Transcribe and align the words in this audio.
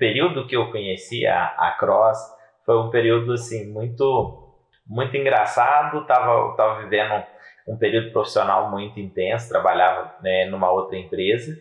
período 0.00 0.46
que 0.46 0.56
eu 0.56 0.72
conheci 0.72 1.26
a, 1.26 1.44
a 1.44 1.76
Cross 1.78 2.18
foi 2.64 2.76
um 2.78 2.90
período 2.90 3.34
assim 3.34 3.70
muito 3.70 4.48
muito 4.86 5.16
engraçado. 5.16 6.04
Tava 6.06 6.56
tava 6.56 6.82
vivendo 6.82 7.22
um 7.68 7.76
período 7.76 8.10
profissional 8.10 8.70
muito 8.70 8.98
intenso, 8.98 9.48
trabalhava 9.48 10.16
né, 10.22 10.46
numa 10.46 10.72
outra 10.72 10.98
empresa 10.98 11.56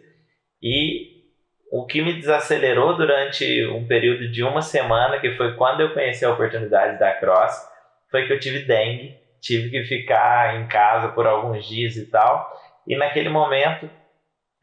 e 0.64 1.20
o 1.72 1.86
que 1.86 2.02
me 2.02 2.14
desacelerou 2.14 2.98
durante 2.98 3.68
um 3.68 3.86
período 3.86 4.32
de 4.32 4.44
uma 4.44 4.62
semana, 4.62 5.20
que 5.20 5.36
foi 5.36 5.56
quando 5.56 5.82
eu 5.82 5.94
conheci 5.94 6.26
a 6.26 6.32
oportunidade 6.32 6.98
da 6.98 7.14
Cross, 7.14 7.54
foi 8.10 8.26
que 8.26 8.34
eu 8.34 8.40
tive 8.40 8.64
dengue, 8.64 9.16
tive 9.40 9.70
que 9.70 9.84
ficar 9.84 10.60
em 10.60 10.68
casa 10.68 11.10
por 11.10 11.28
alguns 11.28 11.68
dias 11.68 11.96
e 11.96 12.10
tal. 12.10 12.52
E 12.88 12.98
naquele 12.98 13.30
momento 13.30 13.88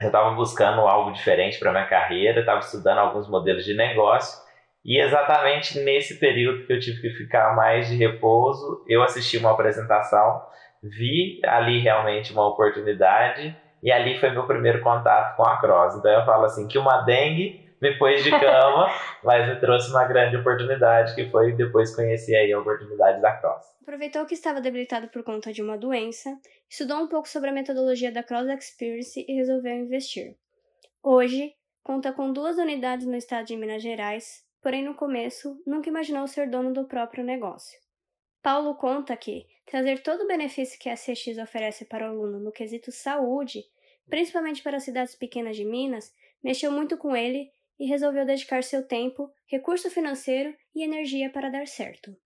eu 0.00 0.08
estava 0.08 0.30
buscando 0.34 0.80
algo 0.82 1.12
diferente 1.12 1.58
para 1.58 1.72
minha 1.72 1.86
carreira, 1.86 2.40
estava 2.40 2.60
estudando 2.60 2.98
alguns 2.98 3.28
modelos 3.28 3.64
de 3.64 3.74
negócio. 3.74 4.44
E 4.84 5.00
exatamente 5.00 5.80
nesse 5.80 6.20
período 6.20 6.66
que 6.66 6.72
eu 6.72 6.78
tive 6.78 7.00
que 7.00 7.10
ficar 7.10 7.56
mais 7.56 7.88
de 7.88 7.96
repouso, 7.96 8.84
eu 8.86 9.02
assisti 9.02 9.36
uma 9.38 9.50
apresentação, 9.50 10.42
vi 10.82 11.40
ali 11.44 11.80
realmente 11.80 12.32
uma 12.32 12.46
oportunidade 12.46 13.56
e 13.82 13.90
ali 13.90 14.18
foi 14.18 14.30
meu 14.30 14.46
primeiro 14.46 14.82
contato 14.82 15.36
com 15.36 15.44
a 15.44 15.58
cross. 15.58 15.96
Então 15.96 16.10
eu 16.10 16.24
falo 16.24 16.44
assim 16.44 16.68
que 16.68 16.78
uma 16.78 17.02
dengue 17.02 17.65
me 17.80 17.98
pôs 17.98 18.22
de 18.22 18.30
cama, 18.30 18.88
mas 19.22 19.48
me 19.48 19.60
trouxe 19.60 19.90
uma 19.90 20.04
grande 20.04 20.36
oportunidade 20.36 21.14
que 21.14 21.28
foi 21.30 21.52
depois 21.52 21.94
conhecer 21.94 22.36
aí 22.36 22.52
a 22.52 22.58
oportunidade 22.58 23.20
da 23.20 23.36
cross. 23.36 23.64
Aproveitou 23.82 24.26
que 24.26 24.34
estava 24.34 24.60
debilitado 24.60 25.08
por 25.08 25.22
conta 25.22 25.52
de 25.52 25.62
uma 25.62 25.78
doença, 25.78 26.36
estudou 26.68 26.98
um 26.98 27.06
pouco 27.06 27.28
sobre 27.28 27.50
a 27.50 27.52
metodologia 27.52 28.10
da 28.10 28.22
Cross 28.22 28.48
Experience 28.48 29.24
e 29.28 29.32
resolveu 29.34 29.74
investir. 29.74 30.36
Hoje, 31.02 31.54
conta 31.84 32.12
com 32.12 32.32
duas 32.32 32.58
unidades 32.58 33.06
no 33.06 33.14
estado 33.14 33.46
de 33.46 33.56
Minas 33.56 33.82
Gerais, 33.82 34.44
porém 34.60 34.82
no 34.82 34.94
começo 34.94 35.62
nunca 35.64 35.88
imaginou 35.88 36.26
ser 36.26 36.50
dono 36.50 36.72
do 36.72 36.84
próprio 36.84 37.22
negócio. 37.22 37.78
Paulo 38.42 38.74
conta 38.74 39.16
que 39.16 39.46
trazer 39.64 40.02
todo 40.02 40.22
o 40.22 40.26
benefício 40.26 40.78
que 40.80 40.88
a 40.88 40.94
CX 40.94 41.38
oferece 41.38 41.84
para 41.84 42.06
o 42.06 42.10
aluno 42.10 42.40
no 42.40 42.50
quesito 42.50 42.90
saúde 42.90 43.64
principalmente 44.08 44.62
para 44.62 44.76
as 44.76 44.84
cidades 44.84 45.14
pequenas 45.14 45.56
de 45.56 45.64
Minas, 45.64 46.14
mexeu 46.42 46.70
muito 46.70 46.96
com 46.96 47.16
ele 47.16 47.50
e 47.78 47.86
resolveu 47.86 48.24
dedicar 48.24 48.62
seu 48.62 48.86
tempo, 48.86 49.30
recurso 49.46 49.90
financeiro 49.90 50.54
e 50.74 50.82
energia 50.82 51.30
para 51.30 51.50
dar 51.50 51.66
certo. 51.66 52.16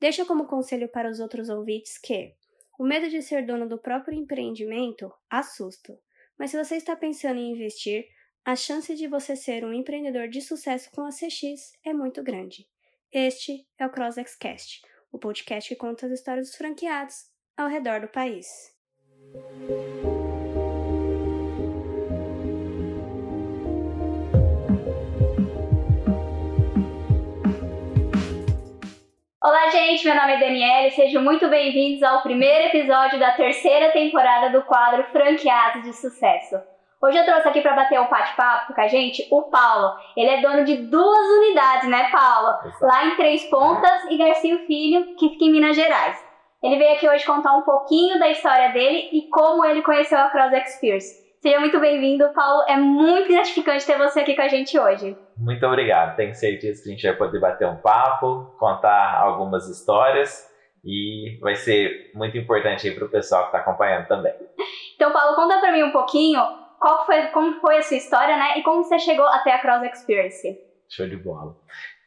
Deixa 0.00 0.24
como 0.24 0.46
conselho 0.46 0.88
para 0.88 1.10
os 1.10 1.20
outros 1.20 1.48
ouvintes 1.48 1.98
que 1.98 2.34
o 2.78 2.84
medo 2.84 3.08
de 3.08 3.22
ser 3.22 3.46
dono 3.46 3.68
do 3.68 3.78
próprio 3.78 4.18
empreendimento 4.18 5.12
assusta, 5.30 5.98
mas 6.38 6.50
se 6.50 6.62
você 6.62 6.76
está 6.76 6.96
pensando 6.96 7.38
em 7.38 7.52
investir, 7.52 8.04
a 8.44 8.56
chance 8.56 8.94
de 8.94 9.06
você 9.06 9.36
ser 9.36 9.64
um 9.64 9.72
empreendedor 9.72 10.28
de 10.28 10.40
sucesso 10.40 10.90
com 10.90 11.02
a 11.02 11.10
CX 11.10 11.72
é 11.84 11.94
muito 11.94 12.22
grande. 12.22 12.68
Este 13.12 13.66
é 13.78 13.86
o 13.86 13.90
CrossXCast, 13.90 14.82
o 15.12 15.18
podcast 15.18 15.68
que 15.68 15.76
conta 15.76 16.06
as 16.06 16.12
histórias 16.12 16.48
dos 16.48 16.56
franqueados 16.56 17.14
ao 17.56 17.68
redor 17.68 18.00
do 18.00 18.08
país. 18.08 18.46
Olá, 29.46 29.68
gente. 29.68 30.06
Meu 30.06 30.14
nome 30.14 30.32
é 30.32 30.40
Daniela 30.40 30.86
e 30.86 30.92
sejam 30.92 31.22
muito 31.22 31.46
bem-vindos 31.50 32.02
ao 32.02 32.22
primeiro 32.22 32.68
episódio 32.68 33.18
da 33.18 33.32
terceira 33.32 33.92
temporada 33.92 34.48
do 34.48 34.64
quadro 34.64 35.04
Franqueados 35.12 35.82
de 35.82 35.92
Sucesso. 35.92 36.58
Hoje 36.98 37.18
eu 37.18 37.26
trouxe 37.26 37.48
aqui 37.48 37.60
para 37.60 37.76
bater 37.76 38.00
um 38.00 38.08
bate-papo 38.08 38.72
com 38.72 38.80
a 38.80 38.88
gente 38.88 39.28
o 39.30 39.42
Paulo. 39.42 39.98
Ele 40.16 40.30
é 40.30 40.40
dono 40.40 40.64
de 40.64 40.76
duas 40.76 41.28
unidades, 41.28 41.90
né, 41.90 42.08
Paulo? 42.10 42.56
Lá 42.80 43.04
em 43.04 43.16
Três 43.16 43.44
Pontas 43.50 44.04
e 44.08 44.16
Garcia 44.16 44.64
Filho, 44.66 45.14
que 45.16 45.28
fica 45.28 45.44
em 45.44 45.52
Minas 45.52 45.76
Gerais. 45.76 46.16
Ele 46.62 46.78
veio 46.78 46.94
aqui 46.94 47.06
hoje 47.06 47.26
contar 47.26 47.54
um 47.54 47.62
pouquinho 47.64 48.18
da 48.18 48.30
história 48.30 48.70
dele 48.70 49.10
e 49.12 49.28
como 49.28 49.62
ele 49.62 49.82
conheceu 49.82 50.16
a 50.20 50.30
Cross 50.30 50.54
Experience. 50.54 51.22
Seja 51.42 51.60
muito 51.60 51.78
bem-vindo, 51.78 52.32
Paulo. 52.32 52.64
É 52.66 52.78
muito 52.78 53.28
gratificante 53.28 53.84
ter 53.84 53.98
você 53.98 54.20
aqui 54.20 54.34
com 54.34 54.40
a 54.40 54.48
gente 54.48 54.78
hoje. 54.78 55.14
Muito 55.36 55.66
obrigado. 55.66 56.16
Tenho 56.16 56.34
certeza 56.34 56.82
que 56.82 56.88
a 56.88 56.92
gente 56.92 57.06
vai 57.06 57.16
poder 57.16 57.40
bater 57.40 57.66
um 57.66 57.76
papo, 57.76 58.54
contar 58.58 59.18
algumas 59.18 59.68
histórias 59.68 60.48
e 60.84 61.38
vai 61.40 61.56
ser 61.56 62.10
muito 62.14 62.36
importante 62.38 62.88
aí 62.88 62.94
para 62.94 63.06
o 63.06 63.08
pessoal 63.08 63.42
que 63.42 63.48
está 63.48 63.58
acompanhando 63.58 64.06
também. 64.06 64.34
Então, 64.94 65.12
Paulo, 65.12 65.34
conta 65.34 65.58
para 65.58 65.72
mim 65.72 65.82
um 65.82 65.92
pouquinho 65.92 66.40
qual 66.78 67.04
foi, 67.06 67.26
como 67.28 67.60
foi 67.60 67.78
a 67.78 67.82
sua 67.82 67.96
história, 67.96 68.36
né? 68.36 68.58
E 68.58 68.62
como 68.62 68.84
você 68.84 68.98
chegou 68.98 69.26
até 69.26 69.52
a 69.52 69.58
Cross 69.58 69.82
Experience. 69.84 70.58
Show 70.88 71.08
de 71.08 71.16
bola. 71.16 71.56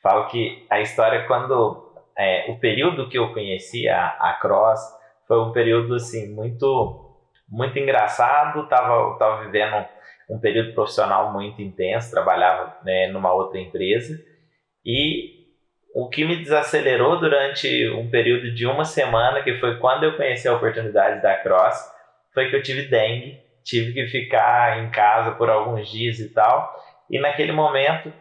Falo 0.02 0.28
que 0.28 0.66
a 0.70 0.80
história, 0.80 1.26
quando 1.28 1.94
é, 2.18 2.50
o 2.52 2.60
período 2.60 3.10
que 3.10 3.18
eu 3.18 3.34
conheci 3.34 3.90
a, 3.90 4.10
a 4.20 4.34
Cross 4.40 4.80
foi 5.28 5.40
um 5.42 5.52
período 5.52 5.96
assim 5.96 6.34
muito 6.34 7.04
muito 7.50 7.80
engraçado, 7.80 8.68
tava, 8.68 9.18
tava 9.18 9.46
vivendo 9.46 9.86
um 10.30 10.40
período 10.40 10.74
profissional 10.74 11.32
muito 11.32 11.62
intenso, 11.62 12.12
trabalhava 12.12 12.78
né, 12.84 13.08
numa 13.08 13.34
outra 13.34 13.60
empresa. 13.60 14.20
E 14.86 15.38
o 15.96 16.10
que 16.10 16.26
me 16.26 16.36
desacelerou 16.36 17.20
durante 17.20 17.90
um 17.90 18.10
período 18.10 18.54
de 18.54 18.66
uma 18.66 18.86
semana, 18.86 19.42
que 19.42 19.58
foi 19.60 19.78
quando 19.80 20.04
eu 20.04 20.16
conheci 20.16 20.48
a 20.48 20.56
oportunidade 20.56 21.22
da 21.22 21.36
Cross, 21.38 21.92
foi 22.34 22.50
que 22.50 22.56
eu 22.56 22.62
tive 22.62 22.84
dengue, 22.84 23.40
tive 23.64 23.94
que 23.94 24.08
ficar 24.08 24.84
em 24.84 24.92
casa 24.92 25.32
por 25.32 25.50
alguns 25.50 25.90
dias 25.90 26.20
e 26.20 26.34
tal, 26.34 26.74
e 27.10 27.20
naquele 27.20 27.52
momento 27.52 28.14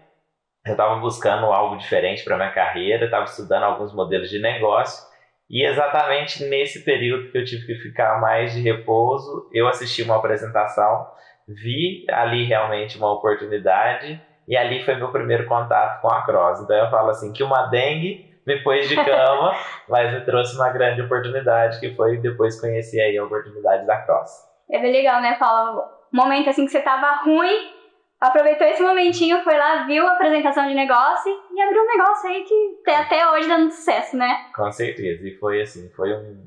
eu 0.67 0.73
estava 0.73 0.97
buscando 0.97 1.47
algo 1.47 1.77
diferente 1.77 2.25
para 2.25 2.37
minha 2.37 2.51
carreira, 2.51 3.05
estava 3.05 3.25
estudando 3.25 3.63
alguns 3.63 3.95
modelos 3.95 4.29
de 4.29 4.41
negócio. 4.41 5.07
E 5.49 5.65
exatamente 5.65 6.45
nesse 6.45 6.85
período 6.85 7.31
que 7.31 7.39
eu 7.39 7.45
tive 7.45 7.67
que 7.67 7.75
ficar 7.77 8.21
mais 8.21 8.53
de 8.53 8.61
repouso, 8.61 9.49
eu 9.53 9.69
assisti 9.69 10.03
uma 10.03 10.17
apresentação, 10.17 11.07
vi 11.49 12.05
ali 12.11 12.45
realmente 12.45 12.99
uma 12.99 13.13
oportunidade 13.13 14.21
e 14.49 14.57
ali 14.57 14.85
foi 14.85 14.95
meu 14.97 15.11
primeiro 15.11 15.47
contato 15.47 16.01
com 16.01 16.09
a 16.09 16.23
cross. 16.25 16.61
Então 16.61 16.77
eu 16.77 16.91
falo 16.91 17.11
assim 17.11 17.33
que 17.33 17.43
uma 17.43 17.67
dengue 17.67 18.27
me 18.47 18.63
pôs 18.63 18.89
de 18.89 18.95
cama, 18.95 19.53
mas 19.89 20.13
me 20.13 20.21
trouxe 20.25 20.55
uma 20.57 20.71
grande 20.71 21.03
oportunidade 21.03 21.81
que 21.81 21.95
foi 21.95 22.19
depois 22.19 22.61
conhecer 22.61 23.01
aí 23.01 23.19
a 23.19 23.25
oportunidade 23.25 23.87
da 23.87 23.97
cross. 24.03 24.31
É 24.71 24.79
bem 24.79 24.93
legal, 24.93 25.21
né, 25.21 25.37
Paulo? 25.39 25.83
Momento 26.13 26.51
assim 26.51 26.65
que 26.65 26.71
você 26.71 26.81
tava 26.81 27.23
ruim, 27.25 27.73
aproveitou 28.21 28.67
esse 28.67 28.83
momentinho, 28.83 29.43
foi 29.43 29.57
lá, 29.57 29.85
viu 29.85 30.07
a 30.07 30.13
apresentação 30.13 30.67
de 30.67 30.75
negócio 30.75 31.33
e 31.53 31.61
abriu 31.61 31.83
um 31.83 31.87
negócio 31.87 32.31
aí 32.31 32.45
que 32.45 32.91
até 32.91 33.31
hoje 33.31 33.49
dando 33.49 33.71
sucesso, 33.71 34.17
né? 34.17 34.47
Com 34.55 34.71
certeza. 34.71 35.27
E 35.27 35.37
foi 35.39 35.61
assim, 35.61 35.91
foi 35.91 36.15
um. 36.15 36.47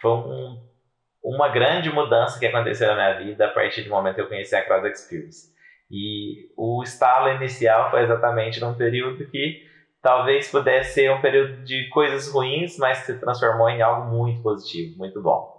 Foi 0.00 0.10
um, 0.10 0.58
uma 1.22 1.48
grande 1.48 1.90
mudança 1.90 2.38
que 2.38 2.46
aconteceu 2.46 2.88
na 2.88 2.94
minha 2.94 3.18
vida 3.18 3.46
a 3.46 3.50
partir 3.50 3.82
do 3.82 3.90
momento 3.90 4.16
que 4.16 4.20
eu 4.22 4.28
conheci 4.28 4.54
a 4.56 4.64
Cross 4.64 4.84
Experience. 4.86 5.52
E 5.90 6.50
o 6.56 6.82
estalo 6.82 7.28
inicial 7.28 7.90
foi 7.90 8.02
exatamente 8.02 8.60
num 8.60 8.74
período 8.74 9.26
que 9.30 9.62
talvez 10.00 10.50
pudesse 10.50 10.94
ser 10.94 11.10
um 11.12 11.20
período 11.20 11.62
de 11.62 11.88
coisas 11.90 12.32
ruins, 12.32 12.76
mas 12.78 13.00
que 13.00 13.12
se 13.12 13.20
transformou 13.20 13.68
em 13.68 13.82
algo 13.82 14.10
muito 14.10 14.42
positivo, 14.42 14.98
muito 14.98 15.22
bom. 15.22 15.52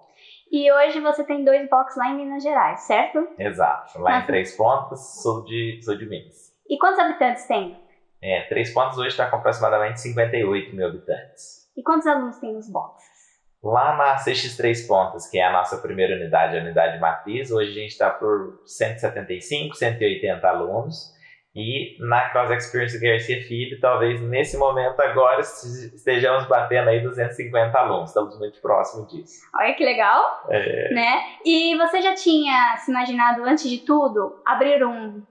E 0.51 0.71
hoje 0.71 0.99
você 0.99 1.23
tem 1.23 1.43
dois 1.43 1.67
boxes 1.69 1.97
lá 1.97 2.09
em 2.09 2.17
Minas 2.17 2.43
Gerais, 2.43 2.81
certo? 2.81 3.27
Exato. 3.39 3.99
Lá 3.99 4.11
Nossa. 4.11 4.23
em 4.23 4.27
Três 4.27 4.55
Pontos, 4.55 5.21
sul 5.21 5.43
de, 5.45 5.79
sul 5.81 5.97
de 5.97 6.05
Minas. 6.05 6.51
E 6.69 6.77
quantos 6.77 6.99
habitantes 6.99 7.45
tem? 7.47 7.79
É, 8.21 8.41
Três 8.43 8.73
Pontos 8.73 8.97
hoje 8.97 9.09
está 9.09 9.29
com 9.29 9.37
aproximadamente 9.37 9.99
58 10.01 10.75
mil 10.75 10.87
habitantes. 10.87 11.71
E 11.75 11.81
quantos 11.81 12.05
alunos 12.05 12.37
tem 12.37 12.53
nos 12.53 12.69
boxes? 12.69 13.22
Lá 13.63 13.95
na 13.95 14.15
CX 14.15 14.57
Três 14.57 14.85
Pontas, 14.85 15.29
que 15.29 15.39
é 15.39 15.45
a 15.45 15.53
nossa 15.53 15.77
primeira 15.77 16.15
unidade, 16.15 16.57
a 16.57 16.61
unidade 16.61 16.99
matriz, 16.99 17.49
hoje 17.49 17.71
a 17.71 17.73
gente 17.73 17.91
está 17.91 18.09
por 18.09 18.61
175, 18.65 19.73
180 19.73 20.45
alunos. 20.45 21.13
E 21.55 21.95
na 21.99 22.29
Cross 22.29 22.49
Experience 22.49 22.99
Garcia 22.99 23.41
Filho, 23.43 23.79
talvez 23.79 24.19
nesse 24.19 24.57
momento 24.57 24.99
agora 24.99 25.39
estejamos 25.39 26.47
batendo 26.47 26.89
aí 26.89 26.99
250 26.99 27.77
alunos, 27.77 28.09
estamos 28.09 28.37
muito 28.39 28.59
próximos 28.59 29.07
disso. 29.09 29.39
Olha 29.55 29.73
que 29.75 29.85
legal, 29.85 30.45
é... 30.49 30.93
né? 30.93 31.21
E 31.45 31.77
você 31.77 32.01
já 32.01 32.15
tinha 32.15 32.75
se 32.77 32.91
imaginado, 32.91 33.43
antes 33.43 33.69
de 33.69 33.77
tudo, 33.77 34.41
abrir 34.45 34.83
um 34.83 35.23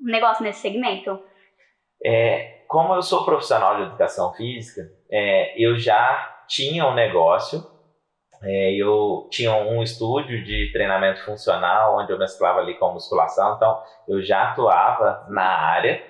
negócio 0.00 0.42
nesse 0.42 0.60
segmento? 0.60 1.22
É, 2.04 2.64
como 2.66 2.94
eu 2.94 3.00
sou 3.00 3.24
profissional 3.24 3.76
de 3.76 3.82
educação 3.84 4.34
física, 4.34 4.82
é, 5.10 5.54
eu 5.56 5.78
já 5.78 6.44
tinha 6.48 6.86
um 6.86 6.94
negócio 6.94 7.77
eu 8.42 9.28
tinha 9.30 9.54
um 9.54 9.82
estúdio 9.82 10.44
de 10.44 10.70
treinamento 10.72 11.24
funcional 11.24 11.98
onde 11.98 12.12
eu 12.12 12.18
mesclava 12.18 12.60
ali 12.60 12.74
com 12.74 12.92
musculação, 12.92 13.56
então 13.56 13.82
eu 14.06 14.22
já 14.22 14.50
atuava 14.50 15.26
na 15.28 15.42
área, 15.42 16.00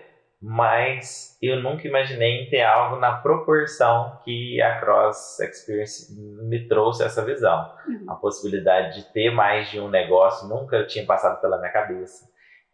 mas 0.40 1.36
eu 1.42 1.60
nunca 1.60 1.88
imaginei 1.88 2.42
em 2.42 2.50
ter 2.50 2.62
algo 2.62 2.96
na 2.96 3.12
proporção 3.12 4.18
que 4.24 4.60
a 4.62 4.78
Cross 4.78 5.40
Experience 5.40 6.14
me 6.48 6.68
trouxe 6.68 7.02
essa 7.02 7.24
visão. 7.24 7.72
Uhum. 7.86 8.04
A 8.08 8.14
possibilidade 8.14 8.96
de 8.96 9.12
ter 9.12 9.30
mais 9.30 9.70
de 9.70 9.80
um 9.80 9.88
negócio 9.88 10.48
nunca 10.48 10.86
tinha 10.86 11.04
passado 11.04 11.40
pela 11.40 11.58
minha 11.58 11.72
cabeça. 11.72 12.24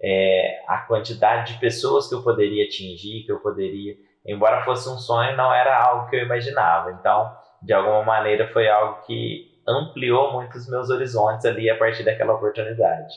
é, 0.02 0.62
a 0.68 0.78
quantidade 0.78 1.54
de 1.54 1.60
pessoas 1.60 2.08
que 2.08 2.14
eu 2.14 2.22
poderia 2.22 2.64
atingir, 2.64 3.24
que 3.24 3.32
eu 3.32 3.40
poderia, 3.40 3.94
embora 4.26 4.64
fosse 4.64 4.88
um 4.88 4.98
sonho, 4.98 5.36
não 5.36 5.52
era 5.52 5.82
algo 5.82 6.10
que 6.10 6.16
eu 6.16 6.20
imaginava. 6.20 6.92
Então, 6.92 7.34
de 7.64 7.72
alguma 7.72 8.02
maneira, 8.02 8.52
foi 8.52 8.68
algo 8.68 9.02
que 9.06 9.52
ampliou 9.66 10.32
muito 10.32 10.56
os 10.56 10.68
meus 10.68 10.90
horizontes 10.90 11.44
ali 11.46 11.70
a 11.70 11.78
partir 11.78 12.04
daquela 12.04 12.34
oportunidade. 12.34 13.14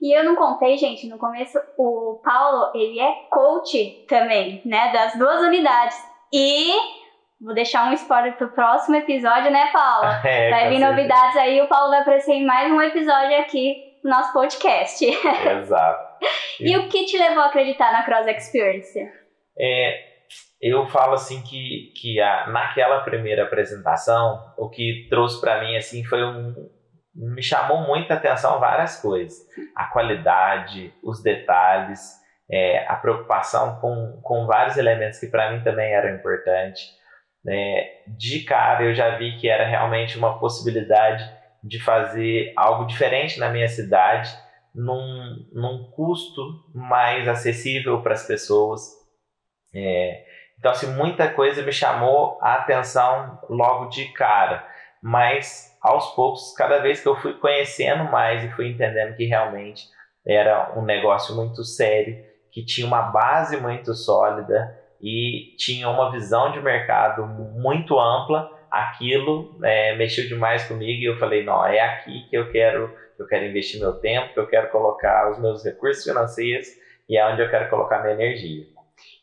E 0.00 0.16
eu 0.16 0.24
não 0.24 0.36
contei, 0.36 0.76
gente, 0.76 1.08
no 1.08 1.18
começo, 1.18 1.58
o 1.76 2.20
Paulo, 2.22 2.70
ele 2.74 3.00
é 3.00 3.12
coach 3.30 4.06
também, 4.08 4.62
né, 4.64 4.92
das 4.92 5.18
duas 5.18 5.42
unidades. 5.42 5.96
E 6.32 6.72
vou 7.40 7.54
deixar 7.54 7.88
um 7.88 7.92
spoiler 7.94 8.36
pro 8.36 8.50
próximo 8.50 8.96
episódio, 8.96 9.50
né, 9.50 9.70
Paulo? 9.72 10.08
É, 10.24 10.50
vai 10.50 10.68
vir 10.68 10.78
novidades 10.78 11.36
aí, 11.36 11.60
o 11.60 11.68
Paulo 11.68 11.90
vai 11.90 12.00
aparecer 12.00 12.34
em 12.34 12.46
mais 12.46 12.70
um 12.70 12.80
episódio 12.80 13.38
aqui 13.40 13.76
no 14.04 14.10
nosso 14.10 14.32
podcast. 14.32 15.04
Exato. 15.60 16.24
e, 16.60 16.70
e 16.70 16.76
o 16.76 16.88
que 16.88 17.06
te 17.06 17.18
levou 17.18 17.42
a 17.42 17.46
acreditar 17.46 17.92
na 17.92 18.04
Cross 18.04 18.26
Experience? 18.28 19.00
É, 19.58 20.07
eu 20.60 20.86
falo 20.88 21.14
assim 21.14 21.42
que, 21.42 21.92
que 21.96 22.20
a, 22.20 22.48
naquela 22.48 23.00
primeira 23.00 23.44
apresentação, 23.44 24.52
o 24.56 24.68
que 24.68 25.06
trouxe 25.08 25.40
para 25.40 25.60
mim 25.60 25.76
assim 25.76 26.04
foi 26.04 26.22
um 26.24 26.54
me 27.18 27.42
chamou 27.42 27.80
muita 27.82 28.14
atenção 28.14 28.60
várias 28.60 29.00
coisas, 29.00 29.36
a 29.74 29.86
qualidade, 29.86 30.94
os 31.02 31.20
detalhes, 31.20 32.00
é, 32.48 32.86
a 32.86 32.94
preocupação 32.94 33.80
com, 33.80 34.20
com 34.22 34.46
vários 34.46 34.76
elementos 34.76 35.18
que 35.18 35.26
para 35.26 35.50
mim 35.52 35.62
também 35.62 35.92
eram 35.92 36.14
importantes. 36.14 36.96
É, 37.46 38.02
de 38.06 38.40
cara 38.44 38.84
eu 38.84 38.94
já 38.94 39.16
vi 39.16 39.36
que 39.36 39.48
era 39.48 39.66
realmente 39.66 40.16
uma 40.16 40.38
possibilidade 40.38 41.28
de 41.62 41.82
fazer 41.82 42.52
algo 42.56 42.84
diferente 42.86 43.38
na 43.40 43.48
minha 43.50 43.68
cidade, 43.68 44.30
num, 44.74 45.46
num 45.52 45.90
custo 45.90 46.40
mais 46.74 47.26
acessível 47.26 48.00
para 48.00 48.14
as 48.14 48.26
pessoas. 48.26 48.97
É, 49.74 50.24
então, 50.58 50.72
assim, 50.72 50.88
muita 50.94 51.28
coisa 51.28 51.62
me 51.62 51.72
chamou 51.72 52.38
a 52.42 52.54
atenção 52.54 53.38
logo 53.48 53.86
de 53.86 54.06
cara, 54.12 54.66
mas 55.02 55.76
aos 55.80 56.14
poucos, 56.14 56.52
cada 56.56 56.78
vez 56.78 57.00
que 57.00 57.08
eu 57.08 57.16
fui 57.16 57.34
conhecendo 57.34 58.04
mais 58.04 58.42
e 58.42 58.50
fui 58.50 58.68
entendendo 58.68 59.14
que 59.16 59.24
realmente 59.24 59.84
era 60.26 60.74
um 60.76 60.82
negócio 60.82 61.34
muito 61.36 61.64
sério, 61.64 62.18
que 62.52 62.64
tinha 62.64 62.86
uma 62.86 63.02
base 63.02 63.56
muito 63.56 63.94
sólida 63.94 64.76
e 65.00 65.54
tinha 65.56 65.88
uma 65.88 66.10
visão 66.10 66.50
de 66.50 66.60
mercado 66.60 67.24
muito 67.24 67.98
ampla, 67.98 68.50
aquilo 68.70 69.58
é, 69.62 69.94
mexeu 69.96 70.26
demais 70.26 70.66
comigo 70.66 71.00
e 71.00 71.04
eu 71.04 71.18
falei, 71.18 71.44
não, 71.44 71.64
é 71.64 71.80
aqui 71.80 72.28
que 72.28 72.36
eu 72.36 72.50
quero, 72.50 72.92
eu 73.18 73.26
quero 73.26 73.46
investir 73.46 73.80
meu 73.80 73.94
tempo, 74.00 74.34
que 74.34 74.40
eu 74.40 74.48
quero 74.48 74.70
colocar 74.70 75.30
os 75.30 75.38
meus 75.38 75.64
recursos 75.64 76.02
financeiros 76.02 76.66
e 77.08 77.16
é 77.16 77.26
onde 77.26 77.40
eu 77.40 77.48
quero 77.48 77.70
colocar 77.70 78.02
minha 78.02 78.14
energia. 78.14 78.66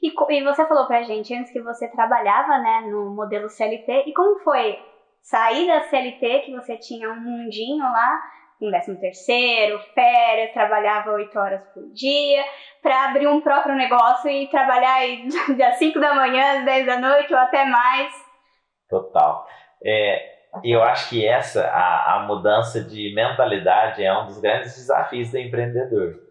E, 0.06 0.14
e 0.38 0.44
você 0.44 0.66
falou 0.68 0.86
pra 0.86 1.02
gente 1.02 1.34
antes 1.34 1.52
que 1.52 1.62
você 1.62 1.88
trabalhava 1.88 2.60
né, 2.60 2.88
no 2.92 3.16
modelo 3.16 3.50
CLT, 3.50 4.04
e 4.06 4.14
como 4.14 4.40
foi 4.40 4.78
sair 5.22 5.66
da 5.66 5.82
CLT, 5.82 6.44
que 6.46 6.54
você 6.54 6.78
tinha 6.78 7.10
um 7.10 7.20
mundinho 7.20 7.84
lá, 7.84 8.22
um 8.62 8.70
décimo 8.70 9.00
terceiro, 9.00 9.80
férias, 9.96 10.54
trabalhava 10.54 11.12
oito 11.14 11.38
horas 11.40 11.62
por 11.74 11.92
dia, 11.92 12.44
para 12.84 13.06
abrir 13.06 13.28
um 13.28 13.42
próprio 13.42 13.76
negócio 13.76 14.30
e 14.30 14.48
trabalhar 14.48 14.94
aí 14.94 15.28
das 15.58 15.78
5 15.78 16.00
da 16.00 16.14
manhã 16.14 16.60
às 16.60 16.66
10 16.66 16.86
da 16.86 17.00
noite 17.00 17.34
ou 17.34 17.40
até 17.40 17.66
mais. 17.66 18.14
Total. 18.88 19.48
É, 19.84 20.36
eu 20.64 20.84
acho 20.84 21.10
que 21.10 21.26
essa, 21.26 21.68
a, 21.68 22.18
a 22.18 22.20
mudança 22.28 22.84
de 22.84 23.12
mentalidade 23.16 24.04
é 24.04 24.16
um 24.16 24.28
dos 24.28 24.40
grandes 24.40 24.76
desafios 24.76 25.32
do 25.32 25.40
empreendedor. 25.40 26.25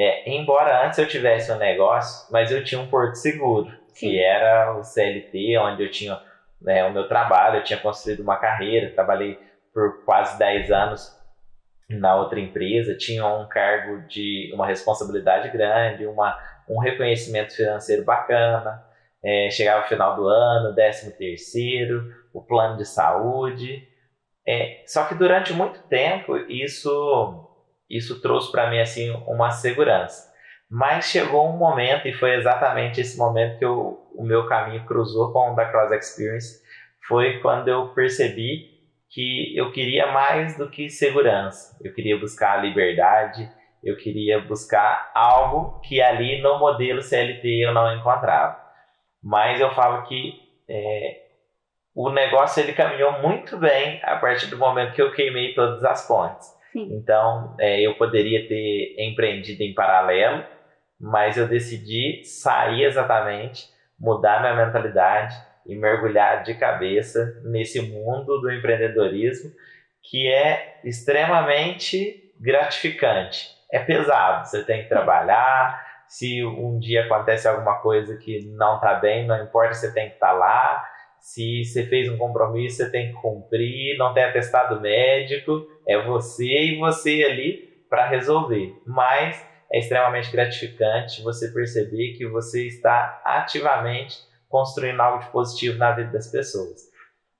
É, 0.00 0.30
embora 0.30 0.86
antes 0.86 0.96
eu 0.96 1.08
tivesse 1.08 1.50
um 1.50 1.58
negócio, 1.58 2.32
mas 2.32 2.52
eu 2.52 2.62
tinha 2.62 2.80
um 2.80 2.86
porto 2.86 3.16
seguro, 3.16 3.68
Sim. 3.88 4.10
que 4.10 4.22
era 4.22 4.76
o 4.78 4.84
CLT, 4.84 5.58
onde 5.58 5.82
eu 5.82 5.90
tinha 5.90 6.22
né, 6.62 6.84
o 6.84 6.92
meu 6.92 7.08
trabalho, 7.08 7.56
eu 7.56 7.64
tinha 7.64 7.80
construído 7.80 8.20
uma 8.20 8.36
carreira, 8.36 8.92
trabalhei 8.94 9.36
por 9.74 10.04
quase 10.04 10.38
10 10.38 10.70
anos 10.70 11.18
na 11.90 12.14
outra 12.14 12.38
empresa, 12.38 12.96
tinha 12.96 13.26
um 13.26 13.48
cargo 13.48 14.06
de 14.06 14.52
uma 14.54 14.68
responsabilidade 14.68 15.50
grande, 15.50 16.06
uma, 16.06 16.38
um 16.68 16.78
reconhecimento 16.78 17.56
financeiro 17.56 18.04
bacana, 18.04 18.84
é, 19.20 19.50
chegava 19.50 19.84
o 19.84 19.88
final 19.88 20.14
do 20.14 20.28
ano, 20.28 20.76
13 20.76 21.16
terceiro, 21.18 22.14
o 22.32 22.40
plano 22.40 22.76
de 22.76 22.84
saúde. 22.84 23.88
É, 24.46 24.84
só 24.86 25.06
que 25.06 25.14
durante 25.16 25.52
muito 25.52 25.82
tempo 25.88 26.36
isso 26.36 27.47
isso 27.88 28.20
trouxe 28.20 28.50
para 28.52 28.70
mim 28.70 28.80
assim 28.80 29.10
uma 29.26 29.50
segurança. 29.50 30.28
Mas 30.70 31.06
chegou 31.06 31.48
um 31.48 31.56
momento 31.56 32.06
e 32.06 32.12
foi 32.12 32.34
exatamente 32.34 33.00
esse 33.00 33.16
momento 33.16 33.58
que 33.58 33.64
eu, 33.64 34.06
o 34.14 34.22
meu 34.22 34.46
caminho 34.46 34.84
cruzou 34.84 35.32
com 35.32 35.52
o 35.52 35.54
da 35.54 35.64
Cross 35.64 35.92
Experience, 35.92 36.62
foi 37.06 37.40
quando 37.40 37.68
eu 37.68 37.88
percebi 37.94 38.76
que 39.08 39.56
eu 39.56 39.72
queria 39.72 40.12
mais 40.12 40.58
do 40.58 40.68
que 40.68 40.90
segurança. 40.90 41.76
Eu 41.82 41.94
queria 41.94 42.18
buscar 42.18 42.58
a 42.58 42.62
liberdade, 42.62 43.50
eu 43.82 43.96
queria 43.96 44.40
buscar 44.40 45.10
algo 45.14 45.80
que 45.80 46.02
ali 46.02 46.42
no 46.42 46.58
modelo 46.58 47.00
CLT 47.00 47.64
eu 47.64 47.72
não 47.72 47.96
encontrava. 47.96 48.60
Mas 49.22 49.60
eu 49.60 49.74
falo 49.74 50.02
que 50.06 50.34
é, 50.68 51.22
o 51.94 52.10
negócio 52.10 52.62
ele 52.62 52.74
caminhou 52.74 53.12
muito 53.20 53.56
bem 53.56 54.00
a 54.04 54.16
partir 54.16 54.46
do 54.46 54.58
momento 54.58 54.92
que 54.92 55.00
eu 55.00 55.12
queimei 55.12 55.54
todas 55.54 55.82
as 55.82 56.06
pontes. 56.06 56.57
Sim. 56.78 56.88
Então, 56.92 57.56
é, 57.58 57.80
eu 57.80 57.94
poderia 57.96 58.46
ter 58.46 58.94
empreendido 58.98 59.62
em 59.62 59.74
paralelo, 59.74 60.44
mas 61.00 61.36
eu 61.36 61.48
decidi 61.48 62.22
sair 62.24 62.84
exatamente, 62.84 63.66
mudar 63.98 64.40
minha 64.40 64.66
mentalidade 64.66 65.34
e 65.66 65.74
mergulhar 65.74 66.44
de 66.44 66.54
cabeça 66.54 67.40
nesse 67.44 67.80
mundo 67.80 68.40
do 68.40 68.50
empreendedorismo 68.52 69.50
que 70.02 70.28
é 70.28 70.80
extremamente 70.84 72.32
gratificante. 72.40 73.50
É 73.70 73.78
pesado, 73.80 74.48
você 74.48 74.64
tem 74.64 74.84
que 74.84 74.88
trabalhar. 74.88 75.86
Se 76.06 76.42
um 76.44 76.78
dia 76.78 77.04
acontece 77.04 77.46
alguma 77.46 77.80
coisa 77.80 78.16
que 78.16 78.46
não 78.56 78.76
está 78.76 78.94
bem, 78.94 79.26
não 79.26 79.42
importa, 79.42 79.74
você 79.74 79.92
tem 79.92 80.08
que 80.08 80.14
estar 80.14 80.28
tá 80.28 80.32
lá 80.32 80.88
se 81.20 81.64
você 81.64 81.86
fez 81.86 82.08
um 82.08 82.16
compromisso, 82.16 82.76
você 82.76 82.90
tem 82.90 83.08
que 83.08 83.20
cumprir, 83.20 83.96
não 83.98 84.14
tem 84.14 84.24
atestado 84.24 84.80
médico, 84.80 85.66
é 85.86 86.00
você 86.02 86.44
e 86.44 86.78
você 86.78 87.24
ali 87.24 87.68
para 87.88 88.08
resolver. 88.08 88.74
Mas 88.86 89.46
é 89.72 89.78
extremamente 89.78 90.30
gratificante 90.30 91.22
você 91.22 91.52
perceber 91.52 92.14
que 92.14 92.26
você 92.26 92.66
está 92.66 93.20
ativamente 93.24 94.16
construindo 94.48 95.00
algo 95.00 95.24
de 95.24 95.30
positivo 95.30 95.78
na 95.78 95.92
vida 95.92 96.10
das 96.10 96.30
pessoas. 96.30 96.80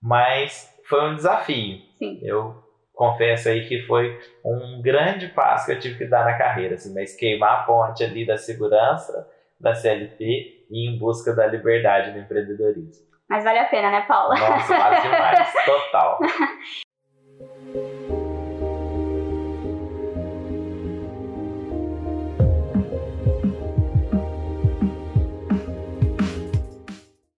Mas 0.02 0.74
foi 0.88 1.10
um 1.10 1.14
desafio. 1.14 1.78
Sim. 1.98 2.20
Eu 2.22 2.62
confesso 2.94 3.48
aí 3.48 3.66
que 3.66 3.82
foi 3.82 4.18
um 4.44 4.82
grande 4.82 5.28
passo 5.28 5.66
que 5.66 5.72
eu 5.72 5.78
tive 5.78 5.98
que 5.98 6.06
dar 6.06 6.24
na 6.24 6.36
carreira, 6.36 6.74
assim, 6.74 6.92
mas 6.92 7.16
queimar 7.16 7.60
a 7.60 7.62
ponte 7.62 8.04
ali 8.04 8.26
da 8.26 8.36
segurança 8.36 9.26
da 9.60 9.74
CLT 9.74 10.66
e 10.70 10.88
em 10.88 10.98
busca 10.98 11.34
da 11.34 11.46
liberdade 11.46 12.12
no 12.12 12.18
empreendedorismo. 12.18 13.07
Mas 13.28 13.44
vale 13.44 13.58
a 13.58 13.66
pena, 13.66 13.90
né, 13.90 14.00
Paula? 14.08 14.34
Nossa, 14.34 14.78
vale 14.78 15.00
demais. 15.02 15.52
Total. 15.66 16.18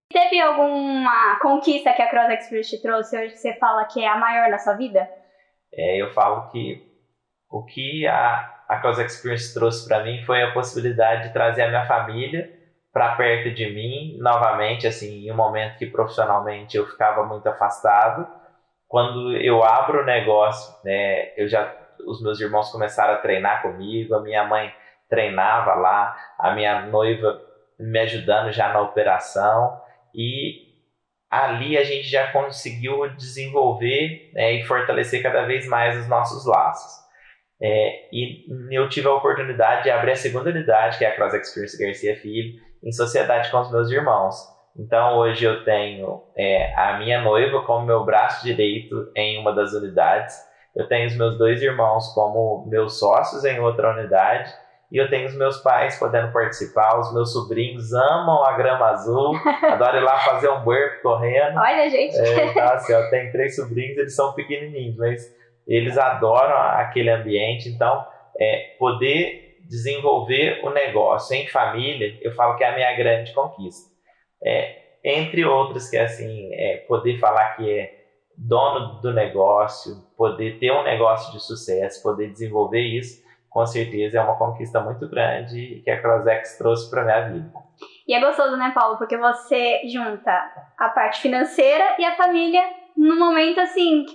Teve 0.09 0.39
alguma 0.39 1.37
conquista 1.41 1.91
que 1.91 2.01
a 2.01 2.09
Cross 2.09 2.29
Experience 2.31 2.69
te 2.69 2.81
trouxe 2.81 3.17
hoje 3.17 3.33
que 3.33 3.39
você 3.39 3.53
fala 3.55 3.83
que 3.85 4.01
é 4.01 4.07
a 4.07 4.17
maior 4.17 4.49
na 4.49 4.57
sua 4.57 4.75
vida? 4.75 5.09
É, 5.73 6.01
eu 6.01 6.13
falo 6.13 6.49
que 6.51 6.89
o 7.49 7.65
que 7.65 8.07
a, 8.07 8.63
a 8.69 8.79
Cross 8.79 8.99
Experience 8.99 9.53
trouxe 9.53 9.85
para 9.85 10.03
mim 10.03 10.23
foi 10.23 10.41
a 10.41 10.53
possibilidade 10.53 11.27
de 11.27 11.33
trazer 11.33 11.63
a 11.63 11.67
minha 11.67 11.85
família 11.85 12.60
para 12.93 13.15
perto 13.15 13.53
de 13.53 13.69
mim, 13.69 14.17
novamente, 14.19 14.85
assim, 14.85 15.25
em 15.25 15.31
um 15.31 15.35
momento 15.35 15.77
que 15.77 15.85
profissionalmente 15.85 16.75
eu 16.75 16.85
ficava 16.85 17.25
muito 17.25 17.47
afastado. 17.47 18.27
Quando 18.87 19.37
eu 19.37 19.63
abro 19.63 20.01
o 20.01 20.05
negócio, 20.05 20.75
né, 20.83 21.33
eu 21.37 21.47
já, 21.47 21.73
os 22.05 22.21
meus 22.21 22.39
irmãos 22.41 22.71
começaram 22.71 23.13
a 23.13 23.17
treinar 23.17 23.61
comigo, 23.61 24.13
a 24.15 24.21
minha 24.21 24.45
mãe 24.45 24.73
treinava 25.09 25.73
lá, 25.75 26.17
a 26.37 26.53
minha 26.53 26.85
noiva 26.87 27.41
me 27.79 27.99
ajudando 27.99 28.51
já 28.51 28.71
na 28.73 28.81
operação 28.81 29.81
e 30.13 30.69
ali 31.29 31.77
a 31.77 31.83
gente 31.83 32.07
já 32.07 32.31
conseguiu 32.31 33.07
desenvolver 33.15 34.31
né, 34.33 34.53
e 34.53 34.63
fortalecer 34.63 35.23
cada 35.23 35.43
vez 35.43 35.65
mais 35.65 35.97
os 35.97 36.07
nossos 36.07 36.45
laços. 36.45 37.01
É, 37.63 38.09
e 38.11 38.45
eu 38.71 38.89
tive 38.89 39.07
a 39.07 39.13
oportunidade 39.13 39.83
de 39.83 39.91
abrir 39.91 40.11
a 40.11 40.15
segunda 40.15 40.49
unidade, 40.49 40.97
que 40.97 41.05
é 41.05 41.09
a 41.09 41.15
Cross 41.15 41.33
Experience 41.35 41.77
Garcia 41.77 42.15
Filho, 42.17 42.59
em 42.83 42.91
sociedade 42.91 43.51
com 43.51 43.59
os 43.59 43.71
meus 43.71 43.89
irmãos. 43.89 44.35
Então 44.77 45.17
hoje 45.17 45.45
eu 45.45 45.63
tenho 45.63 46.23
é, 46.35 46.73
a 46.75 46.97
minha 46.97 47.21
noiva 47.21 47.61
como 47.63 47.85
meu 47.85 48.03
braço 48.05 48.43
direito 48.43 49.11
em 49.15 49.39
uma 49.39 49.53
das 49.53 49.73
unidades, 49.73 50.35
eu 50.75 50.87
tenho 50.87 51.07
os 51.07 51.17
meus 51.17 51.37
dois 51.37 51.61
irmãos 51.61 52.13
como 52.13 52.65
meus 52.67 52.97
sócios 52.97 53.43
em 53.43 53.59
outra 53.59 53.91
unidade 53.91 54.49
e 54.91 54.97
eu 54.97 55.09
tenho 55.09 55.25
os 55.25 55.35
meus 55.35 55.57
pais 55.57 55.97
podendo 55.97 56.33
participar, 56.33 56.99
os 56.99 57.13
meus 57.13 57.31
sobrinhos 57.31 57.93
amam 57.93 58.43
a 58.43 58.53
grama 58.57 58.87
azul, 58.87 59.33
adoram 59.63 59.99
ir 59.99 60.03
lá 60.03 60.19
fazer 60.19 60.49
um 60.49 60.61
burp 60.61 61.01
correndo. 61.01 61.57
Olha, 61.57 61.89
gente. 61.89 62.17
É, 62.17 62.45
então, 62.47 62.63
assim, 62.73 62.93
eu 62.93 63.09
tenho 63.09 63.31
três 63.31 63.55
sobrinhos, 63.55 63.97
eles 63.97 64.15
são 64.15 64.33
pequenininhos, 64.33 64.97
mas 64.97 65.33
eles 65.65 65.97
adoram 65.97 66.57
aquele 66.57 67.09
ambiente, 67.09 67.69
então 67.69 68.05
é, 68.37 68.75
poder 68.77 69.50
desenvolver 69.71 70.59
o 70.65 70.69
negócio 70.69 71.33
em 71.33 71.47
família, 71.47 72.19
eu 72.21 72.33
falo 72.33 72.57
que 72.57 72.63
é 72.65 72.67
a 72.67 72.75
minha 72.75 72.93
grande 72.97 73.33
conquista. 73.33 73.89
É, 74.43 74.81
entre 75.01 75.45
outras 75.45 75.89
que 75.89 75.97
assim, 75.97 76.49
é, 76.53 76.83
poder 76.89 77.17
falar 77.19 77.55
que 77.55 77.71
é 77.71 78.01
dono 78.37 78.99
do 79.01 79.13
negócio, 79.13 79.95
poder 80.17 80.59
ter 80.59 80.73
um 80.73 80.83
negócio 80.83 81.31
de 81.31 81.41
sucesso, 81.41 82.03
poder 82.03 82.29
desenvolver 82.29 82.81
isso, 82.81 83.23
com 83.49 83.65
certeza 83.65 84.17
é 84.17 84.21
uma 84.21 84.37
conquista 84.37 84.81
muito 84.81 85.07
grande 85.09 85.81
que 85.85 85.89
a 85.89 86.01
CrossX 86.01 86.57
trouxe 86.57 86.89
para 86.89 87.05
minha 87.05 87.29
vida. 87.29 87.53
E 88.05 88.13
é 88.13 88.19
gostoso, 88.19 88.57
né, 88.57 88.73
Paulo? 88.75 88.97
Porque 88.97 89.17
você 89.17 89.81
junta 89.87 90.31
a 90.77 90.89
parte 90.89 91.21
financeira 91.21 91.95
e 91.97 92.03
a 92.03 92.15
família 92.15 92.61
no 92.97 93.17
momento 93.17 93.61
assim, 93.61 94.05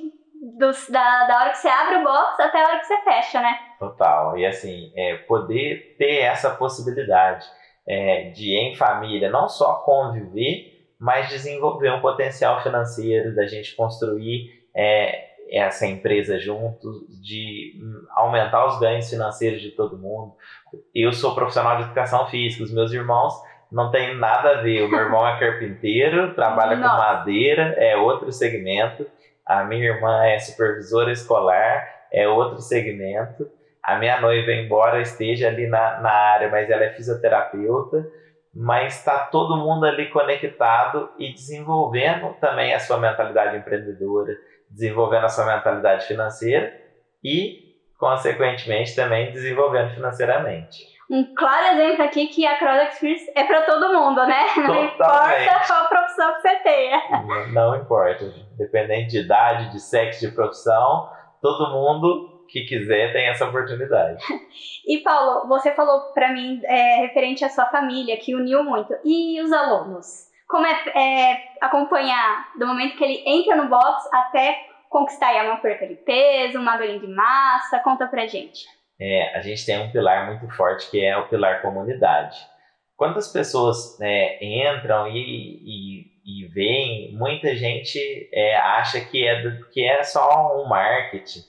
dos, 0.58 0.88
da, 0.88 1.26
da 1.26 1.38
hora 1.38 1.50
que 1.50 1.58
você 1.58 1.68
abre 1.68 1.96
o 1.96 2.04
box 2.04 2.40
até 2.40 2.62
a 2.62 2.66
hora 2.66 2.78
que 2.78 2.86
você 2.86 3.00
fecha, 3.02 3.40
né? 3.40 3.58
Total. 3.78 4.38
E 4.38 4.46
assim, 4.46 4.92
é, 4.96 5.16
poder 5.18 5.96
ter 5.98 6.20
essa 6.20 6.50
possibilidade 6.50 7.46
é, 7.86 8.30
de, 8.30 8.54
em 8.54 8.74
família, 8.74 9.30
não 9.30 9.48
só 9.48 9.74
conviver, 9.84 10.94
mas 10.98 11.28
desenvolver 11.28 11.90
um 11.92 12.00
potencial 12.00 12.62
financeiro, 12.62 13.34
da 13.34 13.46
gente 13.46 13.76
construir 13.76 14.66
é, 14.74 15.26
essa 15.50 15.86
empresa 15.86 16.38
juntos, 16.38 17.06
de 17.22 17.74
aumentar 18.10 18.66
os 18.66 18.78
ganhos 18.80 19.08
financeiros 19.08 19.60
de 19.60 19.70
todo 19.70 19.98
mundo. 19.98 20.34
Eu 20.94 21.12
sou 21.12 21.34
profissional 21.34 21.76
de 21.76 21.82
educação 21.84 22.26
física, 22.28 22.64
os 22.64 22.72
meus 22.72 22.92
irmãos 22.92 23.34
não 23.70 23.90
tem 23.90 24.16
nada 24.16 24.58
a 24.58 24.62
ver. 24.62 24.82
O 24.82 24.88
meu 24.88 25.00
irmão 25.00 25.26
é 25.26 25.38
carpinteiro, 25.40 26.34
trabalha 26.34 26.76
Nossa. 26.76 26.90
com 26.90 26.96
madeira, 26.96 27.74
é 27.76 27.96
outro 27.96 28.32
segmento. 28.32 29.06
A 29.46 29.64
minha 29.64 29.86
irmã 29.86 30.26
é 30.26 30.38
supervisora 30.38 31.12
escolar, 31.12 31.86
é 32.12 32.26
outro 32.26 32.60
segmento. 32.60 33.48
A 33.82 33.98
minha 33.98 34.20
noiva, 34.20 34.50
embora 34.50 35.00
esteja 35.00 35.48
ali 35.48 35.68
na, 35.68 36.00
na 36.00 36.10
área, 36.10 36.50
mas 36.50 36.68
ela 36.68 36.84
é 36.84 36.92
fisioterapeuta 36.92 38.04
mas 38.58 38.96
está 38.96 39.18
todo 39.18 39.58
mundo 39.58 39.84
ali 39.84 40.08
conectado 40.08 41.10
e 41.18 41.30
desenvolvendo 41.30 42.32
também 42.40 42.72
a 42.72 42.80
sua 42.80 42.96
mentalidade 42.96 43.58
empreendedora, 43.58 44.34
desenvolvendo 44.70 45.24
a 45.24 45.28
sua 45.28 45.44
mentalidade 45.44 46.06
financeira 46.06 46.72
e, 47.22 47.76
consequentemente, 47.98 48.96
também 48.96 49.30
desenvolvendo 49.30 49.94
financeiramente. 49.94 50.95
Um 51.08 51.34
claro 51.34 51.76
exemplo 51.76 52.04
aqui 52.04 52.26
que 52.26 52.44
a 52.44 52.58
Cross 52.58 52.88
Experience 52.88 53.32
é 53.36 53.44
para 53.44 53.62
todo 53.62 53.94
mundo, 53.96 54.26
né? 54.26 54.44
Não 54.56 54.84
importa 54.84 55.62
qual 55.66 55.88
profissão 55.88 56.34
que 56.34 56.40
você 56.40 56.56
tenha. 56.56 57.02
Não, 57.10 57.48
não 57.52 57.76
importa, 57.76 58.24
independente 58.54 59.10
de 59.10 59.18
idade, 59.20 59.70
de 59.70 59.80
sexo, 59.80 60.26
de 60.26 60.34
profissão, 60.34 61.08
todo 61.40 61.70
mundo 61.70 62.44
que 62.48 62.64
quiser 62.64 63.12
tem 63.12 63.28
essa 63.28 63.46
oportunidade. 63.46 64.22
e 64.86 64.98
Paulo, 64.98 65.46
você 65.48 65.72
falou 65.74 66.12
para 66.12 66.32
mim 66.32 66.60
é, 66.64 67.00
referente 67.02 67.44
à 67.44 67.48
sua 67.48 67.66
família, 67.66 68.16
que 68.16 68.34
uniu 68.34 68.64
muito. 68.64 68.94
E 69.04 69.40
os 69.42 69.52
alunos? 69.52 70.26
Como 70.48 70.66
é, 70.66 70.72
é, 70.94 71.38
acompanhar 71.60 72.52
do 72.58 72.66
momento 72.66 72.96
que 72.96 73.04
ele 73.04 73.22
entra 73.26 73.56
no 73.56 73.68
box 73.68 74.08
até 74.12 74.56
conquistar 74.88 75.44
uma 75.44 75.56
perca 75.56 75.86
de 75.86 75.96
peso, 75.96 76.58
uma 76.58 76.76
ganho 76.76 77.00
de 77.00 77.08
massa? 77.08 77.80
Conta 77.80 78.06
pra 78.06 78.26
gente. 78.26 78.64
É, 79.00 79.36
a 79.36 79.40
gente 79.40 79.64
tem 79.66 79.78
um 79.78 79.90
pilar 79.90 80.26
muito 80.26 80.48
forte 80.56 80.90
que 80.90 81.04
é 81.04 81.16
o 81.16 81.28
pilar 81.28 81.62
comunidade. 81.62 82.36
Quando 82.96 83.18
as 83.18 83.30
pessoas 83.30 83.98
né, 83.98 84.38
entram 84.42 85.08
e, 85.08 85.18
e, 86.24 86.44
e 86.44 86.48
veem, 86.48 87.12
muita 87.12 87.54
gente 87.54 87.98
é, 88.32 88.56
acha 88.56 89.00
que 89.00 89.26
é, 89.26 89.42
do, 89.42 89.68
que 89.68 89.84
é 89.84 90.02
só 90.02 90.62
um 90.62 90.66
marketing 90.66 91.40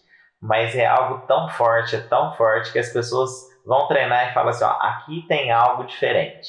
mas 0.41 0.75
é 0.75 0.85
algo 0.85 1.25
tão 1.27 1.49
forte, 1.49 1.95
é 1.95 2.01
tão 2.01 2.33
forte 2.35 2.71
que 2.71 2.79
as 2.79 2.91
pessoas 2.91 3.31
vão 3.65 3.87
treinar 3.87 4.29
e 4.29 4.33
falam 4.33 4.49
assim, 4.49 4.63
ó, 4.63 4.71
aqui 4.79 5.25
tem 5.27 5.51
algo 5.51 5.83
diferente. 5.83 6.47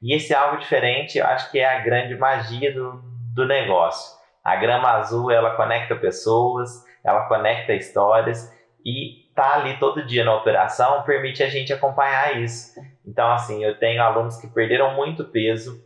E 0.00 0.14
esse 0.14 0.34
algo 0.34 0.58
diferente, 0.58 1.18
eu 1.18 1.26
acho 1.26 1.50
que 1.50 1.58
é 1.58 1.66
a 1.66 1.80
grande 1.80 2.14
magia 2.16 2.72
do, 2.72 3.02
do 3.34 3.46
negócio. 3.46 4.14
A 4.42 4.56
grama 4.56 4.90
azul, 4.90 5.30
ela 5.30 5.56
conecta 5.56 5.96
pessoas, 5.96 6.70
ela 7.02 7.26
conecta 7.26 7.72
histórias 7.72 8.52
e 8.84 9.23
tá 9.34 9.54
ali 9.54 9.78
todo 9.78 10.06
dia 10.06 10.24
na 10.24 10.34
operação 10.34 11.02
permite 11.02 11.42
a 11.42 11.48
gente 11.48 11.72
acompanhar 11.72 12.40
isso. 12.40 12.72
Então, 13.06 13.30
assim, 13.30 13.64
eu 13.64 13.78
tenho 13.78 14.02
alunos 14.02 14.36
que 14.36 14.46
perderam 14.46 14.94
muito 14.94 15.24
peso 15.24 15.82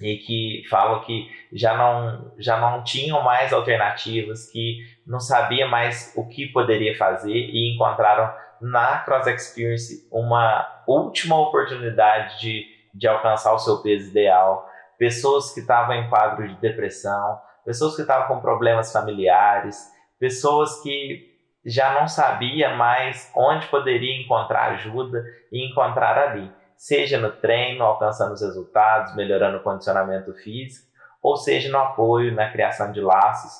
e 0.00 0.16
que 0.18 0.62
falam 0.70 1.00
que 1.00 1.28
já 1.52 1.76
não, 1.76 2.32
já 2.38 2.58
não 2.58 2.84
tinham 2.84 3.22
mais 3.22 3.52
alternativas, 3.52 4.50
que 4.50 4.78
não 5.06 5.18
sabia 5.18 5.66
mais 5.66 6.12
o 6.16 6.26
que 6.28 6.46
poderia 6.46 6.96
fazer 6.96 7.34
e 7.34 7.74
encontraram 7.74 8.32
na 8.60 8.98
Cross 8.98 9.26
Experience 9.26 10.08
uma 10.10 10.82
última 10.86 11.38
oportunidade 11.38 12.40
de, 12.40 12.66
de 12.94 13.08
alcançar 13.08 13.52
o 13.52 13.58
seu 13.58 13.82
peso 13.82 14.10
ideal. 14.10 14.68
Pessoas 14.96 15.52
que 15.52 15.60
estavam 15.60 15.94
em 15.94 16.08
quadro 16.08 16.46
de 16.46 16.54
depressão, 16.56 17.40
pessoas 17.64 17.96
que 17.96 18.02
estavam 18.02 18.28
com 18.28 18.40
problemas 18.40 18.92
familiares, 18.92 19.76
pessoas 20.18 20.80
que 20.82 21.27
já 21.68 21.92
não 21.92 22.08
sabia 22.08 22.74
mais 22.74 23.30
onde 23.36 23.66
poderia 23.66 24.20
encontrar 24.20 24.72
ajuda 24.72 25.22
e 25.52 25.68
encontrar 25.70 26.16
ali 26.16 26.50
seja 26.78 27.18
no 27.18 27.32
treino, 27.32 27.82
alcançando 27.82 28.32
os 28.32 28.40
resultados, 28.40 29.14
melhorando 29.16 29.58
o 29.58 29.62
condicionamento 29.62 30.32
físico, 30.34 30.86
ou 31.20 31.36
seja 31.36 31.68
no 31.70 31.78
apoio, 31.78 32.32
na 32.32 32.48
criação 32.50 32.92
de 32.92 33.00
laços. 33.00 33.52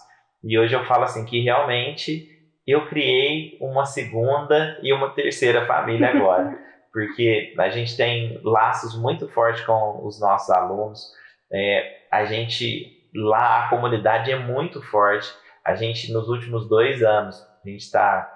E 0.43 0.57
hoje 0.57 0.75
eu 0.75 0.85
falo 0.85 1.03
assim 1.03 1.25
que 1.25 1.43
realmente 1.43 2.29
eu 2.65 2.87
criei 2.87 3.59
uma 3.61 3.85
segunda 3.85 4.79
e 4.83 4.93
uma 4.93 5.11
terceira 5.11 5.67
família 5.67 6.11
agora, 6.15 6.57
porque 6.93 7.53
a 7.59 7.69
gente 7.69 7.97
tem 7.97 8.41
laços 8.45 8.97
muito 8.97 9.29
fortes 9.29 9.65
com 9.65 10.07
os 10.07 10.21
nossos 10.21 10.49
alunos. 10.51 11.13
É, 11.53 12.03
a 12.13 12.25
gente 12.25 12.97
lá 13.13 13.65
a 13.65 13.69
comunidade 13.69 14.31
é 14.31 14.39
muito 14.39 14.81
forte. 14.81 15.29
A 15.65 15.75
gente 15.75 16.13
nos 16.13 16.29
últimos 16.29 16.69
dois 16.69 17.03
anos 17.03 17.45
a 17.65 17.69
gente 17.69 17.81
está 17.81 18.31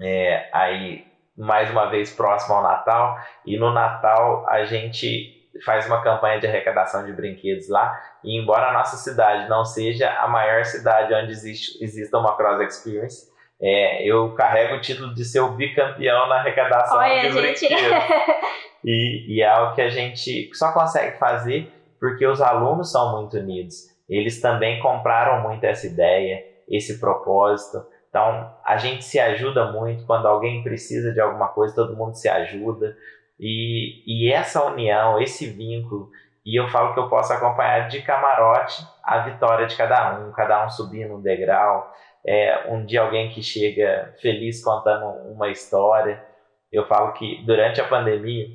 é, 0.00 0.48
aí 0.52 1.06
mais 1.36 1.70
uma 1.70 1.86
vez 1.86 2.14
próximo 2.14 2.54
ao 2.54 2.62
Natal, 2.62 3.16
e 3.46 3.56
no 3.56 3.72
Natal 3.72 4.46
a 4.48 4.64
gente 4.64 5.40
faz 5.64 5.86
uma 5.86 6.02
campanha 6.02 6.40
de 6.40 6.46
arrecadação 6.46 7.04
de 7.04 7.12
brinquedos 7.12 7.68
lá, 7.68 8.00
e 8.24 8.38
embora 8.38 8.68
a 8.68 8.72
nossa 8.72 8.96
cidade 8.96 9.48
não 9.48 9.64
seja 9.64 10.10
a 10.18 10.28
maior 10.28 10.64
cidade 10.64 11.12
onde 11.14 11.32
existe, 11.32 11.82
exista 11.82 12.18
uma 12.18 12.36
Cross 12.36 12.60
Experience, 12.60 13.32
é, 13.60 14.02
eu 14.04 14.34
carrego 14.34 14.74
o 14.74 14.80
título 14.80 15.14
de 15.14 15.24
ser 15.24 15.40
o 15.40 15.52
bicampeão 15.52 16.28
na 16.28 16.36
arrecadação 16.36 16.98
Olha, 16.98 17.20
de 17.20 17.30
gente. 17.30 17.68
brinquedos. 17.68 18.04
e, 18.84 19.36
e 19.36 19.40
é 19.40 19.46
algo 19.46 19.74
que 19.74 19.82
a 19.82 19.88
gente 19.88 20.50
só 20.52 20.72
consegue 20.72 21.16
fazer 21.16 21.72
porque 22.00 22.26
os 22.26 22.42
alunos 22.42 22.90
são 22.90 23.12
muito 23.12 23.36
unidos. 23.36 23.92
Eles 24.08 24.40
também 24.40 24.80
compraram 24.80 25.40
muito 25.42 25.62
essa 25.62 25.86
ideia, 25.86 26.42
esse 26.68 26.98
propósito. 26.98 27.86
Então, 28.12 28.54
a 28.62 28.76
gente 28.76 29.02
se 29.04 29.18
ajuda 29.18 29.72
muito 29.72 30.04
quando 30.04 30.28
alguém 30.28 30.62
precisa 30.62 31.14
de 31.14 31.20
alguma 31.20 31.48
coisa, 31.48 31.74
todo 31.74 31.96
mundo 31.96 32.14
se 32.14 32.28
ajuda. 32.28 32.94
E, 33.40 34.02
e 34.06 34.30
essa 34.30 34.62
união, 34.66 35.18
esse 35.18 35.46
vínculo, 35.48 36.10
e 36.44 36.60
eu 36.60 36.68
falo 36.68 36.92
que 36.92 37.00
eu 37.00 37.08
posso 37.08 37.32
acompanhar 37.32 37.88
de 37.88 38.02
camarote 38.02 38.86
a 39.02 39.20
vitória 39.20 39.66
de 39.66 39.74
cada 39.74 40.18
um, 40.18 40.30
cada 40.32 40.62
um 40.62 40.68
subindo 40.68 41.14
um 41.14 41.22
degrau. 41.22 41.90
É, 42.26 42.66
um 42.68 42.84
dia 42.84 43.00
alguém 43.00 43.30
que 43.30 43.42
chega 43.42 44.14
feliz 44.20 44.62
contando 44.62 45.06
uma 45.32 45.48
história. 45.48 46.22
Eu 46.70 46.86
falo 46.86 47.14
que 47.14 47.42
durante 47.46 47.80
a 47.80 47.88
pandemia 47.88 48.46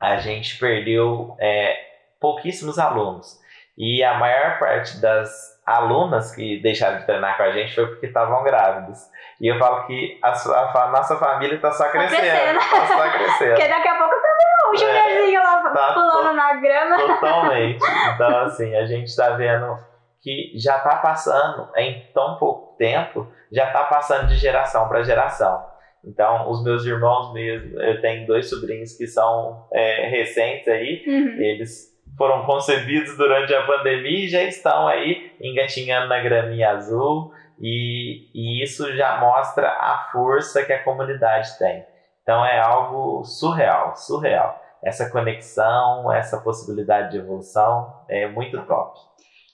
a 0.00 0.16
gente 0.16 0.58
perdeu 0.58 1.36
é, 1.38 1.76
pouquíssimos 2.18 2.78
alunos 2.78 3.38
e 3.76 4.02
a 4.02 4.14
maior 4.14 4.58
parte 4.58 4.98
das 4.98 5.57
alunas 5.68 6.34
que 6.34 6.60
deixaram 6.62 6.98
de 6.98 7.06
treinar 7.06 7.36
com 7.36 7.42
a 7.42 7.52
gente 7.52 7.74
foi 7.74 7.86
porque 7.86 8.06
estavam 8.06 8.42
grávidas. 8.42 9.10
E 9.40 9.52
eu 9.52 9.58
falo 9.58 9.86
que 9.86 10.18
a, 10.22 10.34
sua, 10.34 10.70
a 10.70 10.90
nossa 10.90 11.16
família 11.16 11.56
está 11.56 11.70
só 11.70 11.88
crescendo. 11.90 12.58
Está 12.58 12.86
só 12.86 13.10
crescendo. 13.10 13.50
porque 13.54 13.68
daqui 13.68 13.88
a 13.88 13.94
pouco 13.96 14.14
também 14.14 14.48
o 14.70 14.74
é, 14.74 14.78
Juniorzinho 14.78 15.42
lá 15.42 15.70
tá 15.70 15.92
pulando 15.92 16.32
na 16.34 16.54
grama. 16.54 16.96
Totalmente. 16.96 17.84
Então, 18.14 18.38
assim, 18.40 18.74
a 18.74 18.86
gente 18.86 19.06
está 19.08 19.30
vendo 19.30 19.76
que 20.22 20.52
já 20.56 20.78
está 20.78 20.96
passando, 20.96 21.68
em 21.76 22.10
tão 22.12 22.36
pouco 22.38 22.76
tempo, 22.76 23.30
já 23.52 23.66
está 23.66 23.84
passando 23.84 24.26
de 24.26 24.36
geração 24.36 24.88
para 24.88 25.02
geração. 25.02 25.64
Então, 26.04 26.50
os 26.50 26.64
meus 26.64 26.84
irmãos 26.84 27.32
mesmo, 27.32 27.80
eu 27.80 28.00
tenho 28.00 28.26
dois 28.26 28.48
sobrinhos 28.48 28.96
que 28.96 29.06
são 29.06 29.68
é, 29.72 30.08
recentes 30.08 30.66
aí, 30.68 31.04
uhum. 31.06 31.40
eles 31.40 31.88
foram 32.16 32.44
concebidos 32.44 33.16
durante 33.16 33.54
a 33.54 33.62
pandemia 33.64 34.24
e 34.24 34.28
já 34.28 34.42
estão 34.42 34.88
aí 34.88 35.27
engatinhando 35.40 36.08
na 36.08 36.20
graminha 36.20 36.70
azul 36.70 37.32
e, 37.60 38.28
e 38.34 38.62
isso 38.62 38.94
já 38.96 39.18
mostra 39.20 39.68
a 39.68 40.08
força 40.12 40.64
que 40.64 40.72
a 40.72 40.82
comunidade 40.82 41.58
tem. 41.58 41.84
Então 42.22 42.44
é 42.44 42.60
algo 42.60 43.24
surreal, 43.24 43.96
surreal. 43.96 44.62
Essa 44.82 45.10
conexão, 45.10 46.12
essa 46.12 46.38
possibilidade 46.40 47.12
de 47.12 47.18
evolução 47.18 48.04
é 48.08 48.28
muito 48.28 48.64
top. 48.66 48.98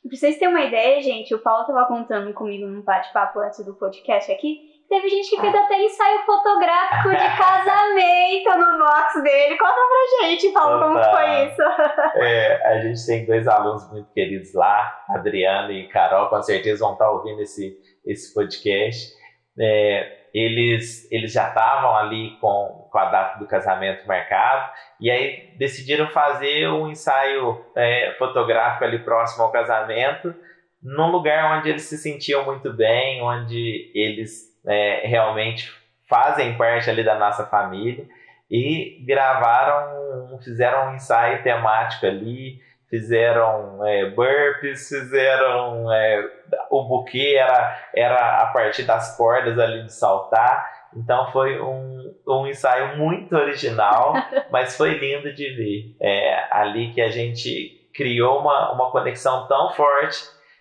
Pra 0.07 0.17
vocês 0.17 0.38
terem 0.38 0.55
uma 0.55 0.64
ideia, 0.64 1.00
gente, 1.00 1.35
o 1.35 1.38
Paulo 1.38 1.62
estava 1.62 1.87
contando 1.87 2.35
comigo 2.35 2.67
num 2.67 2.83
bate-papo 2.83 3.38
antes 3.38 3.64
do 3.64 3.75
podcast 3.75 4.31
aqui. 4.31 4.74
Teve 4.95 5.09
gente 5.09 5.29
que 5.29 5.41
fez 5.41 5.53
até 5.53 5.77
ensaio 5.77 6.21
fotográfico 6.21 7.09
de 7.11 7.17
casamento 7.37 8.59
no 8.59 8.79
box 8.79 9.23
dele. 9.25 9.59
Conta 9.59 9.75
pra 9.75 10.29
gente, 10.29 10.53
Paulo, 10.53 10.77
Opa. 10.77 10.85
como 10.85 11.17
foi 11.17 11.47
isso? 11.47 11.63
É, 12.23 12.65
a 12.65 12.81
gente 12.81 13.05
tem 13.05 13.27
dois 13.27 13.49
alunos 13.49 13.91
muito 13.91 14.13
queridos 14.13 14.55
lá, 14.55 15.05
Adriano 15.09 15.73
e 15.73 15.89
Carol, 15.89 16.29
com 16.29 16.41
certeza 16.43 16.85
vão 16.85 16.93
estar 16.93 17.11
ouvindo 17.11 17.43
esse, 17.43 17.77
esse 18.07 18.33
podcast. 18.33 19.13
É, 19.59 20.29
eles, 20.33 21.11
eles 21.11 21.33
já 21.33 21.49
estavam 21.49 21.97
ali 21.97 22.39
com, 22.41 22.89
com 22.91 22.99
a 22.99 23.07
data 23.07 23.39
do 23.41 23.49
casamento 23.49 24.07
marcado 24.07 24.71
e 25.01 25.11
aí 25.11 25.57
decidiram 25.59 26.09
fazer 26.11 26.69
um 26.69 26.89
ensaio 26.89 27.65
é, 27.77 28.15
fotográfico 28.17 28.85
ali 28.85 29.01
próximo 29.01 29.43
ao 29.43 29.51
casamento, 29.51 30.33
num 30.81 31.11
lugar 31.11 31.59
onde 31.59 31.71
eles 31.71 31.83
se 31.83 31.99
sentiam 31.99 32.45
muito 32.45 32.73
bem, 32.73 33.21
onde 33.23 33.91
eles 33.93 34.53
é, 34.66 35.06
realmente 35.06 35.71
fazem 36.09 36.56
parte 36.56 36.88
ali 36.90 37.02
da 37.02 37.18
nossa 37.18 37.47
família 37.47 38.06
e 38.50 39.02
gravaram, 39.06 40.38
fizeram 40.42 40.90
um 40.90 40.94
ensaio 40.94 41.42
temático 41.42 42.06
ali, 42.06 42.61
fizeram 42.88 43.85
é, 43.85 44.11
burpees, 44.11 44.88
fizeram 44.88 45.92
é, 45.92 46.30
o 46.71 46.85
buquê 46.85 47.37
era, 47.38 47.88
era 47.94 48.42
a 48.42 48.47
partir 48.47 48.85
das 48.85 49.16
cordas 49.16 49.59
ali 49.59 49.85
de 49.85 49.92
saltar. 49.92 50.73
Então 50.97 51.33
foi 51.33 51.61
um, 51.61 52.14
um 52.28 52.47
ensaio 52.47 52.97
muito 52.97 53.35
original, 53.35 54.14
mas 54.52 54.76
foi 54.76 54.94
lindo 54.94 55.33
de 55.33 55.50
ver. 55.50 55.97
É 56.00 56.47
ali 56.50 56.92
que 56.92 57.00
a 57.00 57.09
gente 57.09 57.88
criou 57.94 58.40
uma, 58.40 58.73
uma 58.73 58.90
conexão 58.90 59.47
tão 59.49 59.73
forte 59.73 60.18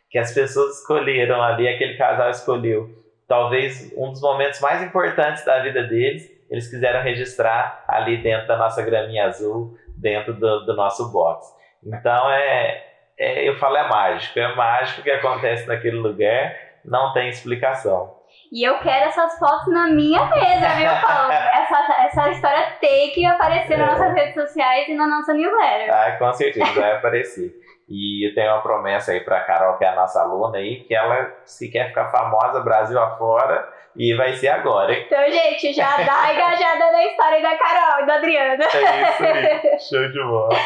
que 0.10 0.18
as 0.18 0.34
pessoas 0.34 0.80
escolheram 0.80 1.42
ali, 1.42 1.68
aquele 1.68 1.98
casal 1.98 2.30
escolheu. 2.30 3.03
Talvez 3.28 3.92
um 3.98 4.12
dos 4.12 4.22
momentos 4.22 4.60
mais 4.60 4.82
importantes 4.82 5.46
da 5.46 5.60
vida 5.60 5.84
deles, 5.84 6.30
eles 6.50 6.70
quiseram 6.70 7.02
registrar 7.02 7.84
ali 7.88 8.22
dentro 8.22 8.48
da 8.48 8.58
nossa 8.58 8.82
graminha 8.84 9.26
azul, 9.26 9.78
dentro 9.98 10.34
do, 10.34 10.66
do 10.66 10.76
nosso 10.76 11.12
box. 11.12 11.48
Então 11.86 12.30
é, 12.32 12.84
é, 13.18 13.48
eu 13.48 13.58
falo 13.58 13.78
é 13.78 13.88
mágico, 13.88 14.40
é 14.40 14.56
mágico 14.56 15.02
que 15.02 15.12
acontece 15.12 15.68
naquele 15.68 15.98
lugar, 15.98 16.56
não 16.84 17.14
tem 17.14 17.30
explicação. 17.30 18.22
E 18.52 18.68
eu 18.68 18.78
quero 18.80 19.06
essas 19.06 19.38
fotos 19.40 19.74
na 19.74 19.88
minha 19.88 20.24
mesa, 20.26 20.70
viu, 20.76 20.90
Paulo? 21.06 21.32
essa, 21.32 22.06
essa 22.06 22.30
história 22.32 22.78
tem 22.80 23.12
que 23.12 23.26
aparecer 23.26 23.74
é. 23.74 23.78
nas 23.78 23.98
nossas 23.98 24.14
redes 24.14 24.34
sociais 24.34 24.88
e 24.88 24.94
na 24.96 25.08
nossa 25.08 25.34
newsletter. 25.34 25.94
Ah, 25.94 26.12
com 26.18 26.34
certeza 26.34 26.72
vai 26.74 26.98
aparecer. 26.98 27.52
E 27.88 28.28
eu 28.28 28.34
tenho 28.34 28.52
uma 28.52 28.62
promessa 28.62 29.12
aí 29.12 29.20
para 29.20 29.42
Carol, 29.42 29.78
que 29.78 29.86
é 29.86 29.90
a 29.90 29.96
nossa 29.96 30.22
aluna 30.22 30.58
aí, 30.58 30.84
que 30.84 30.96
ela, 30.96 31.32
se 31.46 31.70
quer 31.70 31.90
ficar 31.90 32.10
famosa 32.10 32.62
Brasil 32.62 33.00
afora, 33.00 33.72
e 33.96 34.16
vai 34.16 34.34
ser 34.34 34.48
agora, 34.48 34.94
hein? 34.94 35.04
Então, 35.06 35.32
gente, 35.32 35.74
já 35.74 35.98
dá 35.98 36.34
engajada 36.34 36.92
na 36.92 37.06
história 37.06 37.42
da 37.42 37.58
Carol 37.58 38.04
e 38.04 38.06
da 38.08 38.16
Adriana. 38.16 38.64
É 38.64 39.12
isso 39.12 39.24
aí. 39.24 39.80
Show 39.90 40.12
de 40.12 40.24
bola. 40.24 40.58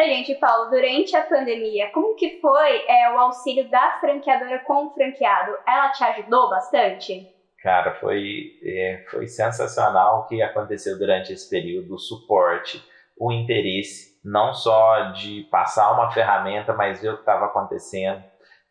Pra 0.00 0.06
gente, 0.06 0.34
Paulo, 0.36 0.70
durante 0.70 1.14
a 1.14 1.22
pandemia, 1.22 1.90
como 1.92 2.16
que 2.16 2.40
foi 2.40 2.84
é, 2.88 3.12
o 3.12 3.18
auxílio 3.18 3.68
da 3.68 3.98
franqueadora 4.00 4.60
com 4.60 4.86
o 4.86 4.94
franqueado? 4.94 5.54
Ela 5.68 5.90
te 5.90 6.02
ajudou 6.02 6.48
bastante? 6.48 7.28
Cara, 7.62 7.92
foi, 7.96 8.58
é, 8.64 9.04
foi 9.10 9.26
sensacional 9.26 10.20
o 10.20 10.26
que 10.26 10.40
aconteceu 10.40 10.98
durante 10.98 11.34
esse 11.34 11.50
período, 11.50 11.94
o 11.94 11.98
suporte, 11.98 12.82
o 13.18 13.30
interesse, 13.30 14.18
não 14.24 14.54
só 14.54 15.10
de 15.10 15.46
passar 15.50 15.92
uma 15.92 16.10
ferramenta, 16.10 16.72
mas 16.72 17.02
ver 17.02 17.10
o 17.10 17.16
que 17.16 17.20
estava 17.20 17.44
acontecendo. 17.44 18.24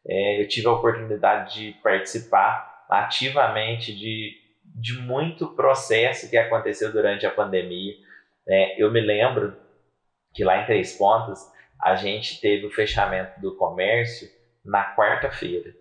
É, 0.07 0.41
eu 0.41 0.47
tive 0.47 0.65
a 0.65 0.71
oportunidade 0.71 1.53
de 1.53 1.73
participar 1.83 2.85
ativamente 2.89 3.95
de, 3.95 4.31
de 4.65 4.93
muito 4.99 5.49
processo 5.49 6.27
que 6.27 6.37
aconteceu 6.37 6.91
durante 6.91 7.27
a 7.27 7.31
pandemia. 7.31 7.93
É, 8.47 8.81
eu 8.81 8.91
me 8.91 8.99
lembro 8.99 9.68
que 10.33 10.43
lá 10.43 10.61
em 10.61 10.65
Três 10.65 10.97
Pontas 10.97 11.39
a 11.81 11.95
gente 11.95 12.39
teve 12.41 12.65
o 12.65 12.71
fechamento 12.71 13.39
do 13.39 13.55
comércio 13.55 14.27
na 14.63 14.95
quarta-feira. 14.95 15.73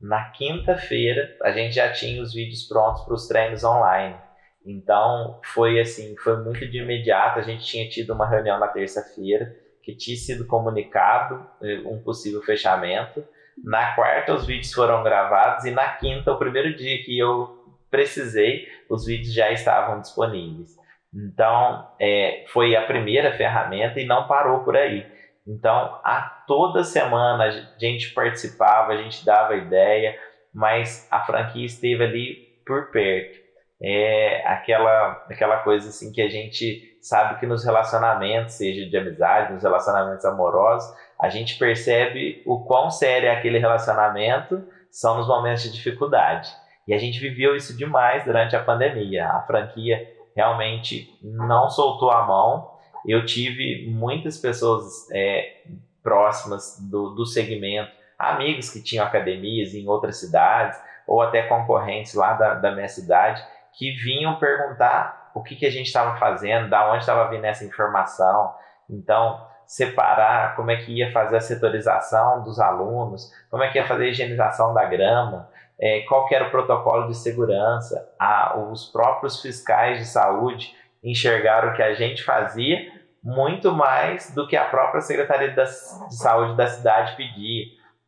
Na 0.00 0.30
quinta-feira 0.30 1.36
a 1.42 1.50
gente 1.50 1.74
já 1.74 1.90
tinha 1.92 2.22
os 2.22 2.34
vídeos 2.34 2.64
prontos 2.64 3.02
para 3.02 3.14
os 3.14 3.26
treinos 3.26 3.64
online. 3.64 4.16
Então 4.64 5.40
foi 5.44 5.80
assim, 5.80 6.16
foi 6.18 6.42
muito 6.42 6.68
de 6.68 6.78
imediato. 6.78 7.38
A 7.38 7.42
gente 7.42 7.64
tinha 7.64 7.88
tido 7.88 8.12
uma 8.12 8.28
reunião 8.28 8.58
na 8.58 8.68
terça-feira 8.68 9.56
que 9.82 9.94
tinha 9.94 10.16
sido 10.16 10.46
comunicado 10.46 11.46
eh, 11.62 11.80
um 11.86 12.02
possível 12.02 12.42
fechamento. 12.42 13.24
Na 13.64 13.94
quarta 13.94 14.34
os 14.34 14.44
vídeos 14.44 14.72
foram 14.72 15.02
gravados 15.02 15.64
e 15.64 15.70
na 15.70 15.88
quinta, 15.94 16.32
o 16.32 16.38
primeiro 16.38 16.74
dia 16.76 17.02
que 17.04 17.16
eu 17.16 17.64
precisei, 17.90 18.68
os 18.90 19.06
vídeos 19.06 19.32
já 19.32 19.50
estavam 19.52 20.00
disponíveis. 20.00 20.76
Então, 21.16 21.88
é, 21.98 22.44
foi 22.48 22.76
a 22.76 22.82
primeira 22.82 23.32
ferramenta 23.32 23.98
e 23.98 24.04
não 24.04 24.28
parou 24.28 24.60
por 24.60 24.76
aí. 24.76 25.06
Então, 25.46 25.98
a 26.04 26.20
toda 26.46 26.84
semana 26.84 27.44
a 27.44 27.50
gente 27.78 28.12
participava, 28.12 28.92
a 28.92 28.96
gente 28.96 29.24
dava 29.24 29.56
ideia, 29.56 30.18
mas 30.52 31.08
a 31.10 31.20
franquia 31.20 31.64
esteve 31.64 32.04
ali 32.04 32.34
por 32.66 32.90
perto. 32.90 33.38
É 33.80 34.42
aquela, 34.46 35.24
aquela 35.30 35.58
coisa 35.58 35.88
assim 35.88 36.12
que 36.12 36.20
a 36.20 36.28
gente 36.28 36.98
sabe 37.00 37.38
que 37.38 37.46
nos 37.46 37.64
relacionamentos, 37.64 38.54
seja 38.54 38.88
de 38.88 38.96
amizade, 38.96 39.52
nos 39.52 39.62
relacionamentos 39.62 40.24
amorosos, 40.24 40.92
a 41.18 41.28
gente 41.28 41.58
percebe 41.58 42.42
o 42.44 42.64
quão 42.64 42.90
sério 42.90 43.28
é 43.28 43.32
aquele 43.32 43.58
relacionamento 43.58 44.66
são 44.90 45.16
nos 45.16 45.28
momentos 45.28 45.62
de 45.62 45.72
dificuldade. 45.72 46.50
E 46.88 46.94
a 46.94 46.98
gente 46.98 47.20
viveu 47.20 47.54
isso 47.54 47.76
demais 47.76 48.24
durante 48.24 48.56
a 48.56 48.62
pandemia. 48.62 49.28
A 49.28 49.42
franquia 49.42 50.15
realmente 50.36 51.18
não 51.22 51.70
soltou 51.70 52.10
a 52.10 52.26
mão. 52.26 52.70
Eu 53.06 53.24
tive 53.24 53.88
muitas 53.88 54.36
pessoas 54.36 55.10
é, 55.10 55.62
próximas 56.02 56.78
do, 56.90 57.14
do 57.14 57.24
segmento, 57.24 57.90
amigos 58.18 58.70
que 58.70 58.82
tinham 58.82 59.04
academias 59.04 59.74
em 59.74 59.88
outras 59.88 60.18
cidades, 60.18 60.78
ou 61.06 61.22
até 61.22 61.42
concorrentes 61.42 62.14
lá 62.14 62.34
da, 62.34 62.54
da 62.54 62.72
minha 62.72 62.88
cidade, 62.88 63.42
que 63.72 63.92
vinham 63.92 64.38
perguntar 64.38 65.30
o 65.34 65.42
que, 65.42 65.56
que 65.56 65.66
a 65.66 65.70
gente 65.70 65.86
estava 65.86 66.16
fazendo, 66.18 66.68
da 66.68 66.90
onde 66.90 67.00
estava 67.00 67.28
vindo 67.30 67.44
essa 67.44 67.64
informação. 67.64 68.54
Então, 68.88 69.46
separar 69.66 70.54
como 70.56 70.70
é 70.70 70.76
que 70.76 70.92
ia 70.92 71.12
fazer 71.12 71.36
a 71.36 71.40
setorização 71.40 72.42
dos 72.42 72.58
alunos, 72.60 73.32
como 73.50 73.62
é 73.62 73.68
que 73.68 73.78
ia 73.78 73.86
fazer 73.86 74.04
a 74.04 74.08
higienização 74.08 74.72
da 74.72 74.84
grama, 74.84 75.48
é, 75.78 76.00
qual 76.02 76.26
era 76.30 76.48
o 76.48 76.50
protocolo 76.50 77.08
de 77.08 77.16
segurança, 77.16 78.14
a, 78.18 78.58
os 78.58 78.86
próprios 78.86 79.40
fiscais 79.40 79.98
de 79.98 80.06
saúde 80.06 80.74
enxergaram 81.02 81.70
o 81.70 81.74
que 81.74 81.82
a 81.82 81.94
gente 81.94 82.22
fazia 82.22 82.78
muito 83.22 83.72
mais 83.72 84.32
do 84.34 84.46
que 84.46 84.56
a 84.56 84.64
própria 84.66 85.00
Secretaria 85.00 85.50
de 85.50 85.66
Saúde 85.66 86.56
da 86.56 86.66
cidade 86.68 87.16
pedia. 87.16 87.64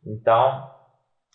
Então, 0.06 0.70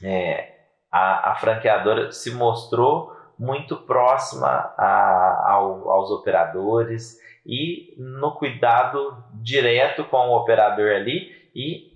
é, 0.01 0.53
a, 0.91 1.31
a, 1.31 1.35
franqueadora 1.35 2.11
se 2.11 2.31
mostrou 2.31 3.11
muito 3.37 3.75
próxima 3.75 4.47
a, 4.77 5.51
ao, 5.51 5.89
aos 5.89 6.09
operadores 6.11 7.17
e 7.45 7.93
no 7.97 8.35
cuidado 8.35 9.21
direto 9.33 10.05
com 10.05 10.29
o 10.29 10.37
operador 10.37 10.91
ali 10.95 11.31
e 11.53 11.91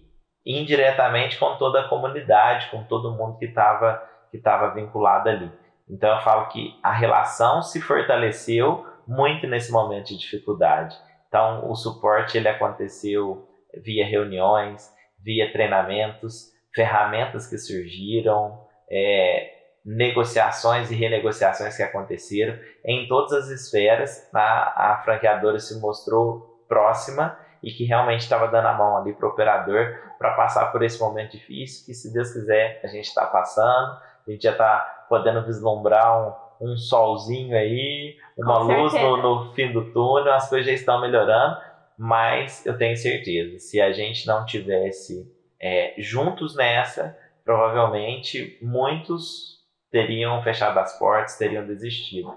indiretamente 0.45 1.37
com 1.37 1.55
toda 1.55 1.81
a 1.81 1.87
comunidade, 1.87 2.69
com 2.69 2.83
todo 2.83 3.13
mundo 3.13 3.37
que 3.37 3.45
estava 3.45 4.01
que 4.29 4.37
estava 4.37 4.73
vinculado 4.73 5.29
ali. 5.29 5.51
Então 5.89 6.15
eu 6.15 6.21
falo 6.21 6.47
que 6.47 6.77
a 6.83 6.91
relação 6.91 7.61
se 7.61 7.81
fortaleceu 7.81 8.85
muito 9.07 9.47
nesse 9.47 9.71
momento 9.71 10.07
de 10.07 10.17
dificuldade. 10.17 10.97
Então 11.27 11.69
o 11.69 11.75
suporte 11.75 12.37
ele 12.37 12.47
aconteceu 12.47 13.47
via 13.83 14.05
reuniões, 14.05 14.91
via 15.19 15.51
treinamentos, 15.51 16.51
ferramentas 16.73 17.47
que 17.47 17.57
surgiram, 17.57 18.59
é, 18.89 19.53
negociações 19.85 20.91
e 20.91 20.95
renegociações 20.95 21.77
que 21.77 21.83
aconteceram 21.83 22.59
em 22.83 23.07
todas 23.07 23.31
as 23.31 23.47
esferas. 23.47 24.29
A, 24.33 24.93
a 24.93 25.01
franqueadora 25.03 25.59
se 25.59 25.79
mostrou 25.79 26.65
próxima 26.67 27.37
e 27.63 27.71
que 27.71 27.85
realmente 27.85 28.21
estava 28.21 28.47
dando 28.47 28.67
a 28.67 28.73
mão 28.73 28.97
ali 28.97 29.13
para 29.13 29.27
o 29.27 29.31
operador 29.31 29.97
para 30.19 30.33
passar 30.33 30.71
por 30.71 30.83
esse 30.83 30.99
momento 30.99 31.31
difícil 31.31 31.85
que 31.85 31.93
se 31.93 32.13
Deus 32.13 32.31
quiser 32.31 32.79
a 32.83 32.87
gente 32.87 33.05
está 33.05 33.25
passando 33.25 33.97
a 34.27 34.31
gente 34.31 34.43
já 34.43 34.51
está 34.51 35.05
podendo 35.09 35.45
vislumbrar 35.45 36.49
um, 36.61 36.71
um 36.71 36.77
solzinho 36.77 37.55
aí, 37.57 38.15
uma 38.37 38.59
luz 38.59 38.93
no, 38.93 39.17
no, 39.17 39.53
fim 39.53 39.71
do 39.71 39.91
túnel, 39.91 40.33
as 40.33 40.49
coisas 40.49 40.67
já 40.67 40.73
estão 40.73 41.01
melhorando. 41.01 41.57
mas 41.97 42.65
eu 42.65 42.77
tenho 42.77 42.95
certeza, 42.95 43.59
se 43.59 43.81
a 43.81 43.91
gente 43.91 44.27
não 44.27 44.45
tivesse 44.45 45.25
é, 45.59 45.93
juntos 45.97 46.55
nessa, 46.55 47.17
provavelmente 47.43 48.57
muitos 48.61 49.57
teriam 49.89 50.41
fechado 50.43 50.77
as 50.79 50.97
portas, 50.99 51.37
teriam 51.37 51.65
desistido. 51.65 52.33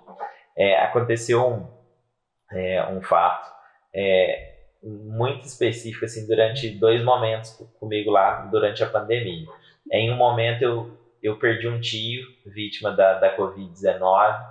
É, 0.56 0.78
aconteceu 0.82 1.46
um, 1.46 1.68
é, 2.52 2.86
um 2.86 3.02
fato 3.02 3.50
é, 3.94 4.50
muito 4.82 5.44
específico 5.44 6.04
assim 6.04 6.26
durante 6.26 6.70
dois 6.70 7.02
momentos 7.04 7.50
comigo 7.78 8.10
lá 8.10 8.42
durante 8.46 8.82
a 8.82 8.88
pandemia. 8.88 9.46
Em 9.92 10.12
um 10.12 10.16
momento 10.16 10.62
eu, 10.62 10.99
eu 11.22 11.38
perdi 11.38 11.68
um 11.68 11.80
tio 11.80 12.26
vítima 12.46 12.92
da, 12.92 13.14
da 13.14 13.36
Covid-19 13.36 14.46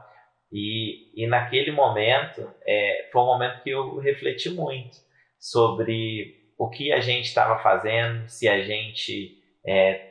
e, 0.51 1.11
e 1.15 1.27
naquele 1.27 1.71
momento 1.71 2.49
é, 2.65 3.09
foi 3.11 3.21
um 3.21 3.25
momento 3.25 3.61
que 3.61 3.69
eu 3.69 3.97
refleti 3.97 4.49
muito 4.49 4.97
sobre 5.39 6.39
o 6.57 6.69
que 6.69 6.91
a 6.91 6.99
gente 6.99 7.25
estava 7.25 7.59
fazendo, 7.59 8.27
se 8.27 8.47
a 8.47 8.61
gente 8.61 9.37
é, 9.65 10.09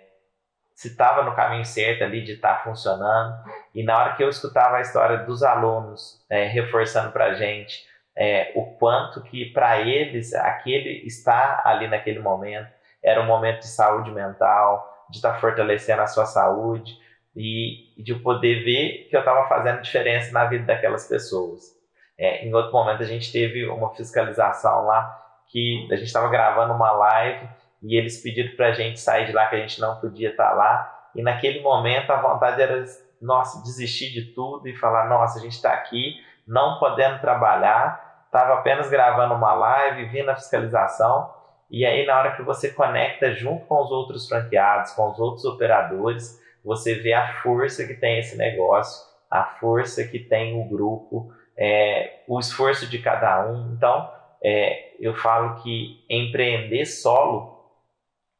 se 0.78 0.88
estava 0.88 1.24
no 1.24 1.34
caminho 1.34 1.64
certo 1.64 2.04
ali 2.04 2.22
de 2.22 2.34
estar 2.34 2.58
tá 2.58 2.62
funcionando. 2.62 3.34
E 3.74 3.82
na 3.82 3.98
hora 3.98 4.14
que 4.14 4.22
eu 4.22 4.28
escutava 4.28 4.76
a 4.76 4.80
história 4.80 5.18
dos 5.18 5.42
alunos 5.42 6.24
é, 6.30 6.46
reforçando 6.46 7.10
para 7.10 7.26
a 7.26 7.34
gente 7.34 7.84
é, 8.16 8.52
o 8.54 8.64
quanto 8.76 9.20
que 9.22 9.46
para 9.46 9.80
eles 9.80 10.32
aquele 10.34 11.04
estar 11.04 11.62
ali 11.64 11.88
naquele 11.88 12.20
momento 12.20 12.68
era 13.02 13.20
um 13.20 13.26
momento 13.26 13.60
de 13.60 13.66
saúde 13.66 14.10
mental, 14.10 14.97
de 15.10 15.16
estar 15.16 15.34
tá 15.34 15.40
fortalecendo 15.40 16.02
a 16.02 16.06
sua 16.06 16.26
saúde 16.26 16.98
e, 17.34 18.02
de 18.02 18.14
poder 18.16 18.64
ver 18.64 19.08
que 19.08 19.16
eu 19.16 19.20
estava 19.20 19.48
fazendo 19.48 19.80
diferença 19.80 20.32
na 20.32 20.44
vida 20.46 20.64
daquelas 20.64 21.06
pessoas. 21.06 21.76
É, 22.16 22.44
em 22.44 22.52
outro 22.52 22.72
momento 22.72 23.02
a 23.02 23.06
gente 23.06 23.30
teve 23.30 23.66
uma 23.68 23.94
fiscalização 23.94 24.86
lá 24.86 25.16
que 25.48 25.86
a 25.90 25.96
gente 25.96 26.06
estava 26.06 26.28
gravando 26.28 26.74
uma 26.74 26.90
live 26.92 27.48
e 27.82 27.96
eles 27.96 28.20
pediram 28.20 28.54
para 28.56 28.68
a 28.68 28.72
gente 28.72 28.98
sair 28.98 29.26
de 29.26 29.32
lá 29.32 29.46
que 29.46 29.56
a 29.56 29.60
gente 29.60 29.80
não 29.80 30.00
podia 30.00 30.30
estar 30.30 30.50
tá 30.50 30.54
lá. 30.54 31.10
E 31.14 31.22
naquele 31.22 31.60
momento 31.60 32.10
a 32.10 32.20
vontade 32.20 32.60
era 32.60 32.84
nossa 33.20 33.62
desistir 33.62 34.10
de 34.12 34.32
tudo 34.32 34.68
e 34.68 34.76
falar 34.76 35.08
nossa 35.08 35.38
a 35.38 35.42
gente 35.42 35.52
está 35.52 35.72
aqui 35.72 36.16
não 36.46 36.78
podendo 36.78 37.20
trabalhar. 37.20 38.24
Estava 38.26 38.54
apenas 38.54 38.90
gravando 38.90 39.34
uma 39.34 39.54
live, 39.54 40.06
vindo 40.06 40.30
a 40.30 40.36
fiscalização, 40.36 41.32
e 41.70 41.84
aí 41.84 42.06
na 42.06 42.18
hora 42.18 42.36
que 42.36 42.42
você 42.42 42.70
conecta 42.70 43.32
junto 43.32 43.66
com 43.66 43.82
os 43.82 43.90
outros 43.90 44.28
franqueados, 44.28 44.92
com 44.92 45.10
os 45.10 45.18
outros 45.18 45.44
operadores, 45.44 46.40
você 46.64 46.94
vê 46.94 47.12
a 47.12 47.40
força 47.42 47.86
que 47.86 47.94
tem 47.94 48.18
esse 48.18 48.36
negócio, 48.36 49.06
a 49.30 49.44
força 49.44 50.06
que 50.06 50.18
tem 50.18 50.60
o 50.60 50.68
grupo, 50.68 51.32
é, 51.56 52.22
o 52.26 52.38
esforço 52.38 52.86
de 52.86 52.98
cada 52.98 53.46
um. 53.46 53.74
Então, 53.74 54.10
é, 54.42 54.94
eu 55.00 55.14
falo 55.14 55.62
que 55.62 56.04
empreender 56.08 56.86
solo, 56.86 57.58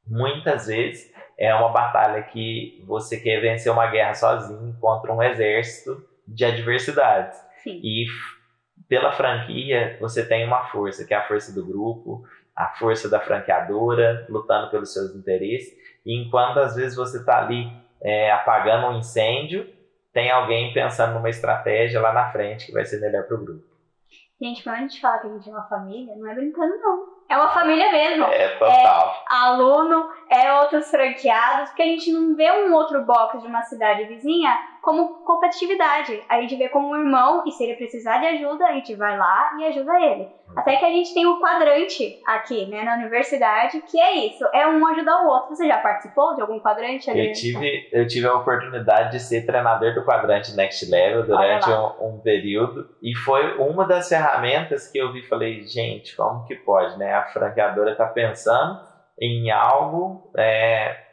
muitas 0.06 0.66
vezes, 0.66 1.12
é 1.38 1.54
uma 1.54 1.68
batalha 1.68 2.22
que 2.22 2.82
você 2.86 3.18
quer 3.20 3.40
vencer 3.40 3.70
uma 3.70 3.86
guerra 3.86 4.14
sozinho 4.14 4.76
contra 4.80 5.12
um 5.12 5.22
exército 5.22 6.02
de 6.26 6.44
adversidades. 6.44 7.38
Sim. 7.62 7.80
E 7.82 8.06
pela 8.88 9.12
franquia, 9.12 9.96
você 10.00 10.26
tem 10.26 10.44
uma 10.44 10.64
força, 10.68 11.04
que 11.04 11.14
é 11.14 11.16
a 11.16 11.26
força 11.26 11.52
do 11.52 11.64
grupo, 11.64 12.24
a 12.58 12.74
força 12.76 13.08
da 13.08 13.20
franqueadora, 13.20 14.26
lutando 14.28 14.68
pelos 14.68 14.92
seus 14.92 15.14
interesses. 15.14 15.72
E 16.04 16.20
enquanto 16.20 16.58
às 16.58 16.74
vezes 16.74 16.96
você 16.96 17.18
está 17.18 17.38
ali 17.38 17.70
é, 18.02 18.32
apagando 18.32 18.88
um 18.88 18.98
incêndio, 18.98 19.64
tem 20.12 20.28
alguém 20.28 20.74
pensando 20.74 21.14
numa 21.14 21.30
estratégia 21.30 22.00
lá 22.00 22.12
na 22.12 22.32
frente 22.32 22.66
que 22.66 22.72
vai 22.72 22.84
ser 22.84 23.00
melhor 23.00 23.22
para 23.24 23.36
o 23.36 23.44
grupo. 23.44 23.64
Gente, 24.42 24.64
quando 24.64 24.76
a 24.76 24.80
gente 24.80 25.00
fala 25.00 25.18
que 25.18 25.26
a 25.28 25.30
gente 25.30 25.48
é 25.48 25.52
uma 25.52 25.68
família, 25.68 26.16
não 26.16 26.28
é 26.28 26.34
brincando, 26.34 26.76
não. 26.78 27.18
É 27.28 27.36
uma 27.36 27.50
família 27.50 27.92
mesmo. 27.92 28.24
É, 28.24 28.48
total. 28.56 29.24
É 29.30 29.34
aluno, 29.34 30.10
é 30.30 30.60
outros 30.60 30.90
franqueados, 30.90 31.68
porque 31.68 31.82
a 31.82 31.86
gente 31.86 32.10
não 32.10 32.34
vê 32.34 32.50
um 32.50 32.72
outro 32.72 33.04
box 33.04 33.40
de 33.40 33.46
uma 33.46 33.62
cidade 33.62 34.04
vizinha 34.04 34.56
como 34.88 35.22
competitividade. 35.22 36.18
A 36.30 36.40
gente 36.40 36.56
vê 36.56 36.70
como 36.70 36.88
um 36.88 36.96
irmão 36.96 37.44
e 37.46 37.52
se 37.52 37.62
ele 37.62 37.74
precisar 37.74 38.20
de 38.20 38.26
ajuda, 38.26 38.64
a 38.64 38.72
gente 38.72 38.94
vai 38.94 39.18
lá 39.18 39.54
e 39.60 39.66
ajuda 39.66 40.00
ele. 40.00 40.26
Até 40.56 40.76
que 40.76 40.84
a 40.86 40.88
gente 40.88 41.12
tem 41.12 41.26
o 41.26 41.38
quadrante 41.38 42.18
aqui, 42.26 42.64
né, 42.64 42.82
na 42.84 42.94
universidade, 42.94 43.82
que 43.82 44.00
é 44.00 44.26
isso, 44.28 44.42
é 44.54 44.66
um 44.66 44.86
ajudar 44.86 45.24
o 45.24 45.28
outro. 45.28 45.54
Você 45.54 45.68
já 45.68 45.76
participou 45.76 46.34
de 46.34 46.40
algum 46.40 46.58
quadrante 46.58 47.10
ali? 47.10 47.28
Eu 47.28 47.32
tive, 47.34 47.88
eu 47.92 48.06
tive 48.06 48.26
a 48.26 48.34
oportunidade 48.34 49.12
de 49.12 49.20
ser 49.20 49.44
treinador 49.44 49.92
do 49.92 50.06
quadrante 50.06 50.56
Next 50.56 50.90
Level 50.90 51.26
durante 51.26 51.68
um, 51.68 52.14
um, 52.14 52.20
período 52.20 52.88
e 53.02 53.14
foi 53.14 53.58
uma 53.58 53.86
das 53.86 54.08
ferramentas 54.08 54.90
que 54.90 54.96
eu 54.96 55.12
vi 55.12 55.20
falei, 55.28 55.66
gente, 55.66 56.16
como 56.16 56.46
que 56.46 56.54
pode, 56.54 56.98
né? 56.98 57.12
A 57.12 57.26
franqueadora 57.26 57.92
está 57.92 58.06
pensando 58.06 58.80
em 59.20 59.50
algo 59.50 60.32
é, 60.34 61.07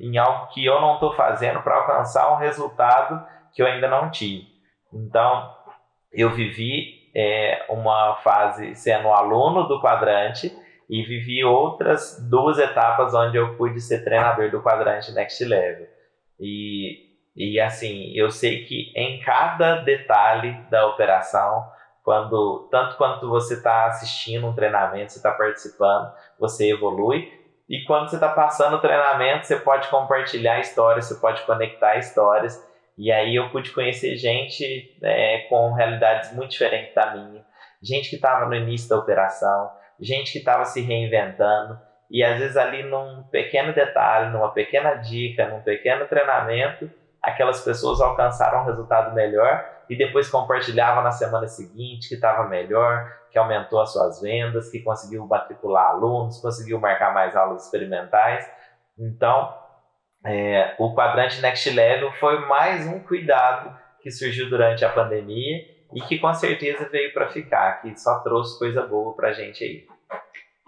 em 0.00 0.18
algo 0.18 0.48
que 0.48 0.64
eu 0.64 0.80
não 0.80 0.94
estou 0.94 1.14
fazendo 1.14 1.62
para 1.62 1.76
alcançar 1.76 2.32
um 2.32 2.38
resultado 2.38 3.24
que 3.52 3.62
eu 3.62 3.66
ainda 3.66 3.88
não 3.88 4.10
tive. 4.10 4.46
Então, 4.92 5.54
eu 6.12 6.30
vivi 6.30 7.10
é, 7.14 7.66
uma 7.68 8.16
fase 8.16 8.74
sendo 8.74 9.08
aluno 9.08 9.68
do 9.68 9.80
quadrante 9.80 10.52
e 10.88 11.02
vivi 11.02 11.44
outras 11.44 12.18
duas 12.28 12.58
etapas 12.58 13.14
onde 13.14 13.36
eu 13.36 13.56
pude 13.56 13.80
ser 13.80 14.04
treinador 14.04 14.50
do 14.50 14.62
quadrante 14.62 15.12
Next 15.12 15.42
Level. 15.44 15.86
E, 16.38 17.14
e 17.34 17.60
assim, 17.60 18.12
eu 18.14 18.30
sei 18.30 18.64
que 18.64 18.92
em 18.94 19.20
cada 19.20 19.76
detalhe 19.76 20.52
da 20.70 20.86
operação, 20.86 21.64
quando 22.02 22.68
tanto 22.70 22.96
quanto 22.96 23.28
você 23.28 23.54
está 23.54 23.86
assistindo 23.86 24.46
um 24.46 24.54
treinamento, 24.54 25.12
você 25.12 25.18
está 25.18 25.32
participando, 25.32 26.12
você 26.38 26.70
evolui, 26.72 27.32
e 27.68 27.82
quando 27.84 28.10
você 28.10 28.16
está 28.16 28.28
passando 28.28 28.76
o 28.76 28.80
treinamento, 28.80 29.46
você 29.46 29.56
pode 29.56 29.88
compartilhar 29.88 30.60
histórias, 30.60 31.06
você 31.06 31.14
pode 31.14 31.42
conectar 31.42 31.96
histórias. 31.96 32.62
E 32.96 33.10
aí 33.10 33.34
eu 33.34 33.50
pude 33.50 33.70
conhecer 33.70 34.16
gente 34.16 34.96
é, 35.02 35.46
com 35.48 35.72
realidades 35.72 36.32
muito 36.34 36.50
diferentes 36.50 36.94
da 36.94 37.14
minha. 37.14 37.44
Gente 37.82 38.10
que 38.10 38.16
estava 38.16 38.46
no 38.46 38.54
início 38.54 38.88
da 38.88 38.96
operação, 38.96 39.70
gente 39.98 40.32
que 40.32 40.38
estava 40.38 40.64
se 40.64 40.80
reinventando. 40.82 41.78
E 42.10 42.22
às 42.22 42.38
vezes 42.38 42.56
ali 42.56 42.82
num 42.82 43.24
pequeno 43.24 43.72
detalhe, 43.72 44.30
numa 44.30 44.52
pequena 44.52 44.94
dica, 44.94 45.48
num 45.48 45.62
pequeno 45.62 46.06
treinamento, 46.06 46.90
aquelas 47.22 47.64
pessoas 47.64 48.00
alcançaram 48.00 48.60
um 48.60 48.66
resultado 48.66 49.14
melhor 49.14 49.73
e 49.88 49.96
depois 49.96 50.30
compartilhava 50.30 51.02
na 51.02 51.10
semana 51.10 51.46
seguinte 51.46 52.08
que 52.08 52.14
estava 52.14 52.48
melhor, 52.48 53.10
que 53.30 53.38
aumentou 53.38 53.80
as 53.80 53.92
suas 53.92 54.20
vendas, 54.20 54.70
que 54.70 54.80
conseguiu 54.80 55.26
matricular 55.26 55.90
alunos, 55.90 56.40
conseguiu 56.40 56.78
marcar 56.78 57.12
mais 57.12 57.34
aulas 57.36 57.64
experimentais. 57.64 58.48
Então, 58.98 59.52
é, 60.24 60.74
o 60.78 60.94
quadrante 60.94 61.40
Next 61.42 61.68
Level 61.70 62.12
foi 62.12 62.46
mais 62.46 62.86
um 62.86 63.00
cuidado 63.00 63.76
que 64.00 64.10
surgiu 64.10 64.48
durante 64.48 64.84
a 64.84 64.88
pandemia 64.88 65.64
e 65.94 66.00
que 66.00 66.18
com 66.18 66.32
certeza 66.32 66.88
veio 66.88 67.12
para 67.12 67.28
ficar, 67.28 67.80
que 67.80 67.98
só 67.98 68.20
trouxe 68.20 68.58
coisa 68.58 68.82
boa 68.86 69.14
para 69.14 69.28
a 69.28 69.32
gente 69.32 69.64
aí. 69.64 69.86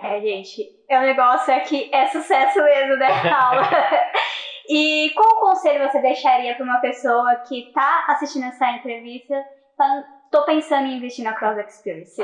É, 0.03 0.21
gente, 0.21 0.63
o 0.91 1.01
negócio 1.01 1.53
é 1.53 1.61
que 1.61 1.91
é 1.93 2.07
sucesso 2.07 2.63
mesmo, 2.63 2.97
né, 2.97 3.09
Paula? 3.23 3.63
E 4.69 5.11
qual 5.15 5.41
conselho 5.41 5.89
você 5.89 6.01
deixaria 6.01 6.55
para 6.55 6.65
uma 6.65 6.81
pessoa 6.81 7.37
que 7.49 7.69
está 7.69 8.07
assistindo 8.09 8.47
essa 8.47 8.71
entrevista, 8.73 9.35
estou 10.25 10.45
pensando 10.45 10.87
em 10.87 10.97
investir 10.97 11.25
na 11.25 11.35
Cross 11.35 11.59
Experience? 11.59 12.23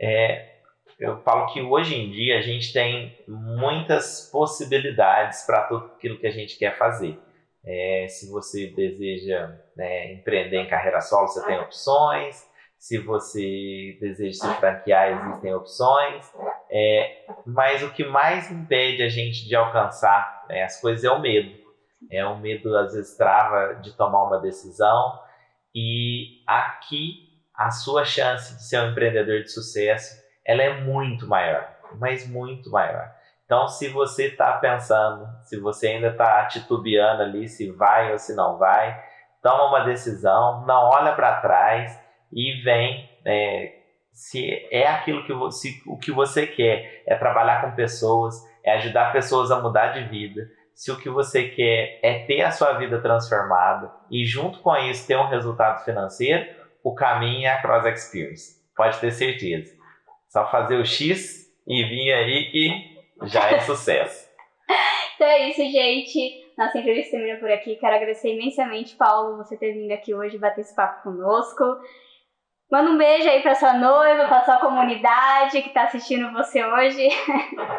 É, 0.00 0.58
eu 0.98 1.20
falo 1.22 1.52
que 1.52 1.60
hoje 1.60 1.94
em 1.94 2.10
dia 2.10 2.38
a 2.38 2.40
gente 2.40 2.72
tem 2.72 3.16
muitas 3.26 4.28
possibilidades 4.32 5.44
para 5.44 5.64
tudo 5.64 5.92
aquilo 5.96 6.18
que 6.18 6.26
a 6.26 6.32
gente 6.32 6.58
quer 6.58 6.76
fazer. 6.76 7.18
É, 7.64 8.06
se 8.08 8.30
você 8.30 8.68
deseja 8.68 9.54
né, 9.76 10.12
empreender 10.14 10.56
em 10.56 10.68
carreira 10.68 11.00
solo, 11.00 11.28
você 11.28 11.44
tem 11.44 11.58
opções. 11.58 12.48
Se 12.78 12.96
você 12.98 13.98
deseja 14.00 14.38
se 14.38 14.54
franquear, 14.54 15.20
existem 15.20 15.54
opções. 15.54 16.32
É, 16.70 17.24
mas 17.44 17.82
o 17.82 17.92
que 17.92 18.04
mais 18.04 18.50
impede 18.50 19.02
a 19.02 19.08
gente 19.08 19.46
de 19.46 19.54
alcançar 19.54 20.46
né, 20.48 20.62
as 20.62 20.80
coisas 20.80 21.04
é 21.04 21.10
o 21.10 21.20
medo. 21.20 21.57
É 22.10 22.26
um 22.26 22.38
medo, 22.38 22.76
às 22.76 22.94
vezes, 22.94 23.16
trava 23.16 23.74
de 23.74 23.96
tomar 23.96 24.24
uma 24.24 24.40
decisão. 24.40 25.20
E 25.74 26.42
aqui, 26.46 27.28
a 27.54 27.70
sua 27.70 28.04
chance 28.04 28.56
de 28.56 28.62
ser 28.62 28.80
um 28.80 28.90
empreendedor 28.90 29.42
de 29.42 29.50
sucesso, 29.50 30.22
ela 30.44 30.62
é 30.62 30.80
muito 30.80 31.26
maior, 31.26 31.68
mas 31.98 32.28
muito 32.28 32.70
maior. 32.70 33.12
Então, 33.44 33.66
se 33.66 33.88
você 33.88 34.26
está 34.26 34.52
pensando, 34.58 35.26
se 35.44 35.58
você 35.58 35.88
ainda 35.88 36.08
está 36.08 36.44
titubeando 36.46 37.22
ali, 37.22 37.48
se 37.48 37.70
vai 37.72 38.12
ou 38.12 38.18
se 38.18 38.34
não 38.34 38.58
vai, 38.58 39.02
toma 39.42 39.68
uma 39.68 39.84
decisão, 39.84 40.66
não 40.66 40.90
olha 40.90 41.12
para 41.14 41.40
trás 41.40 41.98
e 42.32 42.60
vem. 42.62 43.08
É, 43.24 43.78
se 44.12 44.68
é 44.70 44.86
aquilo 44.86 45.24
que 45.24 45.32
você, 45.32 45.70
o 45.86 45.96
que 45.96 46.10
você 46.10 46.46
quer, 46.46 47.02
é 47.06 47.14
trabalhar 47.14 47.62
com 47.62 47.74
pessoas, 47.74 48.34
é 48.64 48.74
ajudar 48.74 49.12
pessoas 49.12 49.50
a 49.50 49.60
mudar 49.60 49.88
de 49.88 50.04
vida, 50.08 50.42
se 50.78 50.92
o 50.92 50.96
que 50.96 51.10
você 51.10 51.48
quer 51.48 51.98
é 52.04 52.24
ter 52.24 52.40
a 52.42 52.52
sua 52.52 52.74
vida 52.74 53.02
transformada 53.02 53.92
e 54.08 54.24
junto 54.24 54.60
com 54.60 54.76
isso 54.76 55.08
ter 55.08 55.16
um 55.16 55.26
resultado 55.26 55.84
financeiro, 55.84 56.54
o 56.84 56.94
caminho 56.94 57.48
é 57.48 57.50
a 57.50 57.60
Cross 57.60 57.84
Experience. 57.86 58.62
Pode 58.76 58.96
ter 59.00 59.10
certeza. 59.10 59.76
Só 60.28 60.48
fazer 60.48 60.76
o 60.76 60.86
X 60.86 61.52
e 61.66 61.82
vir 61.82 62.12
aí 62.12 62.48
que 62.52 63.26
já 63.26 63.50
é 63.50 63.58
sucesso. 63.58 64.28
então 65.16 65.26
é 65.26 65.48
isso, 65.48 65.62
gente. 65.68 66.46
Nossa 66.56 66.78
entrevista 66.78 67.16
termina 67.16 67.40
por 67.40 67.50
aqui. 67.50 67.74
Quero 67.74 67.96
agradecer 67.96 68.32
imensamente, 68.34 68.94
Paulo, 68.94 69.36
você 69.38 69.56
ter 69.56 69.72
vindo 69.72 69.90
aqui 69.90 70.14
hoje 70.14 70.38
bater 70.38 70.60
esse 70.60 70.76
papo 70.76 71.02
conosco. 71.02 71.64
Manda 72.70 72.90
um 72.90 72.98
beijo 72.98 73.28
aí 73.28 73.42
pra 73.42 73.56
sua 73.56 73.72
noiva, 73.72 74.28
pra 74.28 74.44
sua 74.44 74.58
comunidade 74.58 75.60
que 75.60 75.70
tá 75.70 75.86
assistindo 75.86 76.32
você 76.32 76.64
hoje. 76.64 77.08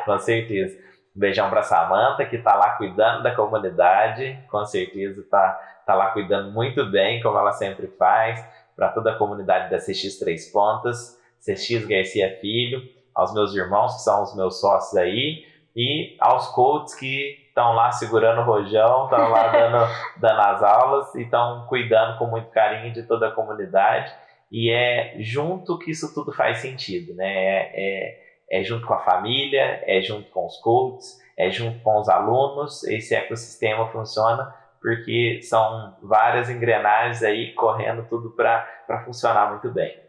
Com 0.04 0.20
certeza. 0.20 0.89
Um 1.20 1.22
beijão 1.22 1.50
pra 1.50 1.62
Samanta, 1.62 2.26
que 2.26 2.38
tá 2.38 2.56
lá 2.56 2.78
cuidando 2.78 3.22
da 3.24 3.36
comunidade. 3.36 4.40
Com 4.50 4.66
certeza 4.66 5.22
tá, 5.30 5.60
tá 5.86 5.94
lá 5.94 6.12
cuidando 6.12 6.50
muito 6.50 6.86
bem, 6.86 7.22
como 7.22 7.38
ela 7.38 7.52
sempre 7.52 7.88
faz, 8.00 8.42
para 8.74 8.88
toda 8.88 9.12
a 9.12 9.18
comunidade 9.18 9.70
da 9.70 9.80
CX 9.80 10.18
Três 10.18 10.50
Pontas, 10.50 11.20
CX 11.42 11.86
Garcia 11.86 12.38
Filho, 12.40 12.82
aos 13.14 13.34
meus 13.34 13.54
irmãos, 13.54 13.96
que 13.96 14.02
são 14.02 14.24
os 14.24 14.34
meus 14.34 14.62
sócios 14.62 14.96
aí, 14.96 15.44
e 15.76 16.16
aos 16.22 16.48
coaches 16.54 16.96
que 16.96 17.38
estão 17.50 17.74
lá 17.74 17.92
segurando 17.92 18.40
o 18.40 18.46
rojão, 18.46 19.04
estão 19.04 19.30
lá 19.30 19.48
dando, 19.52 19.88
dando 20.22 20.40
as 20.40 20.64
aulas 20.64 21.16
e 21.16 21.24
estão 21.24 21.66
cuidando 21.68 22.18
com 22.18 22.28
muito 22.28 22.50
carinho 22.50 22.94
de 22.94 23.04
toda 23.04 23.28
a 23.28 23.32
comunidade. 23.32 24.10
E 24.50 24.72
é 24.72 25.16
junto 25.20 25.78
que 25.78 25.92
isso 25.92 26.14
tudo 26.14 26.32
faz 26.32 26.60
sentido, 26.60 27.14
né? 27.14 27.28
É, 27.28 27.72
é, 27.76 28.29
é 28.52 28.64
junto 28.64 28.86
com 28.86 28.94
a 28.94 29.04
família, 29.04 29.84
é 29.86 30.02
junto 30.02 30.30
com 30.32 30.46
os 30.46 30.58
coaches, 30.58 31.20
é 31.38 31.50
junto 31.50 31.80
com 31.84 32.00
os 32.00 32.10
alunos. 32.10 32.84
Esse 32.86 33.16
ecossistema 33.16 33.88
funciona 33.92 34.54
porque 34.82 35.40
são 35.42 35.98
várias 36.02 36.50
engrenagens 36.50 37.22
aí 37.24 37.54
correndo 37.54 38.08
tudo 38.10 38.32
para 38.32 39.04
funcionar 39.06 39.52
muito 39.52 39.70
bem. 39.72 40.00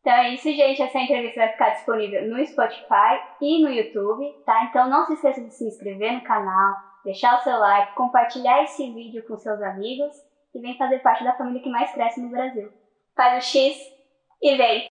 Então 0.00 0.12
é 0.12 0.30
isso, 0.30 0.50
gente. 0.52 0.82
Essa 0.82 0.98
entrevista 0.98 1.40
vai 1.40 1.52
ficar 1.52 1.70
disponível 1.70 2.28
no 2.28 2.44
Spotify 2.44 3.20
e 3.40 3.62
no 3.62 3.70
YouTube, 3.70 4.32
tá? 4.44 4.64
Então 4.64 4.90
não 4.90 5.06
se 5.06 5.14
esqueça 5.14 5.40
de 5.40 5.54
se 5.54 5.64
inscrever 5.64 6.12
no 6.12 6.22
canal, 6.22 6.74
deixar 7.04 7.38
o 7.38 7.42
seu 7.42 7.56
like, 7.56 7.94
compartilhar 7.94 8.64
esse 8.64 8.92
vídeo 8.92 9.24
com 9.26 9.36
seus 9.36 9.62
amigos 9.62 10.12
e 10.52 10.60
vem 10.60 10.76
fazer 10.76 10.98
parte 10.98 11.22
da 11.22 11.36
família 11.36 11.62
que 11.62 11.70
mais 11.70 11.92
cresce 11.92 12.20
no 12.20 12.30
Brasil. 12.30 12.68
Faz 13.16 13.44
o 13.44 13.46
X 13.48 13.76
e 14.42 14.56
vem! 14.56 14.80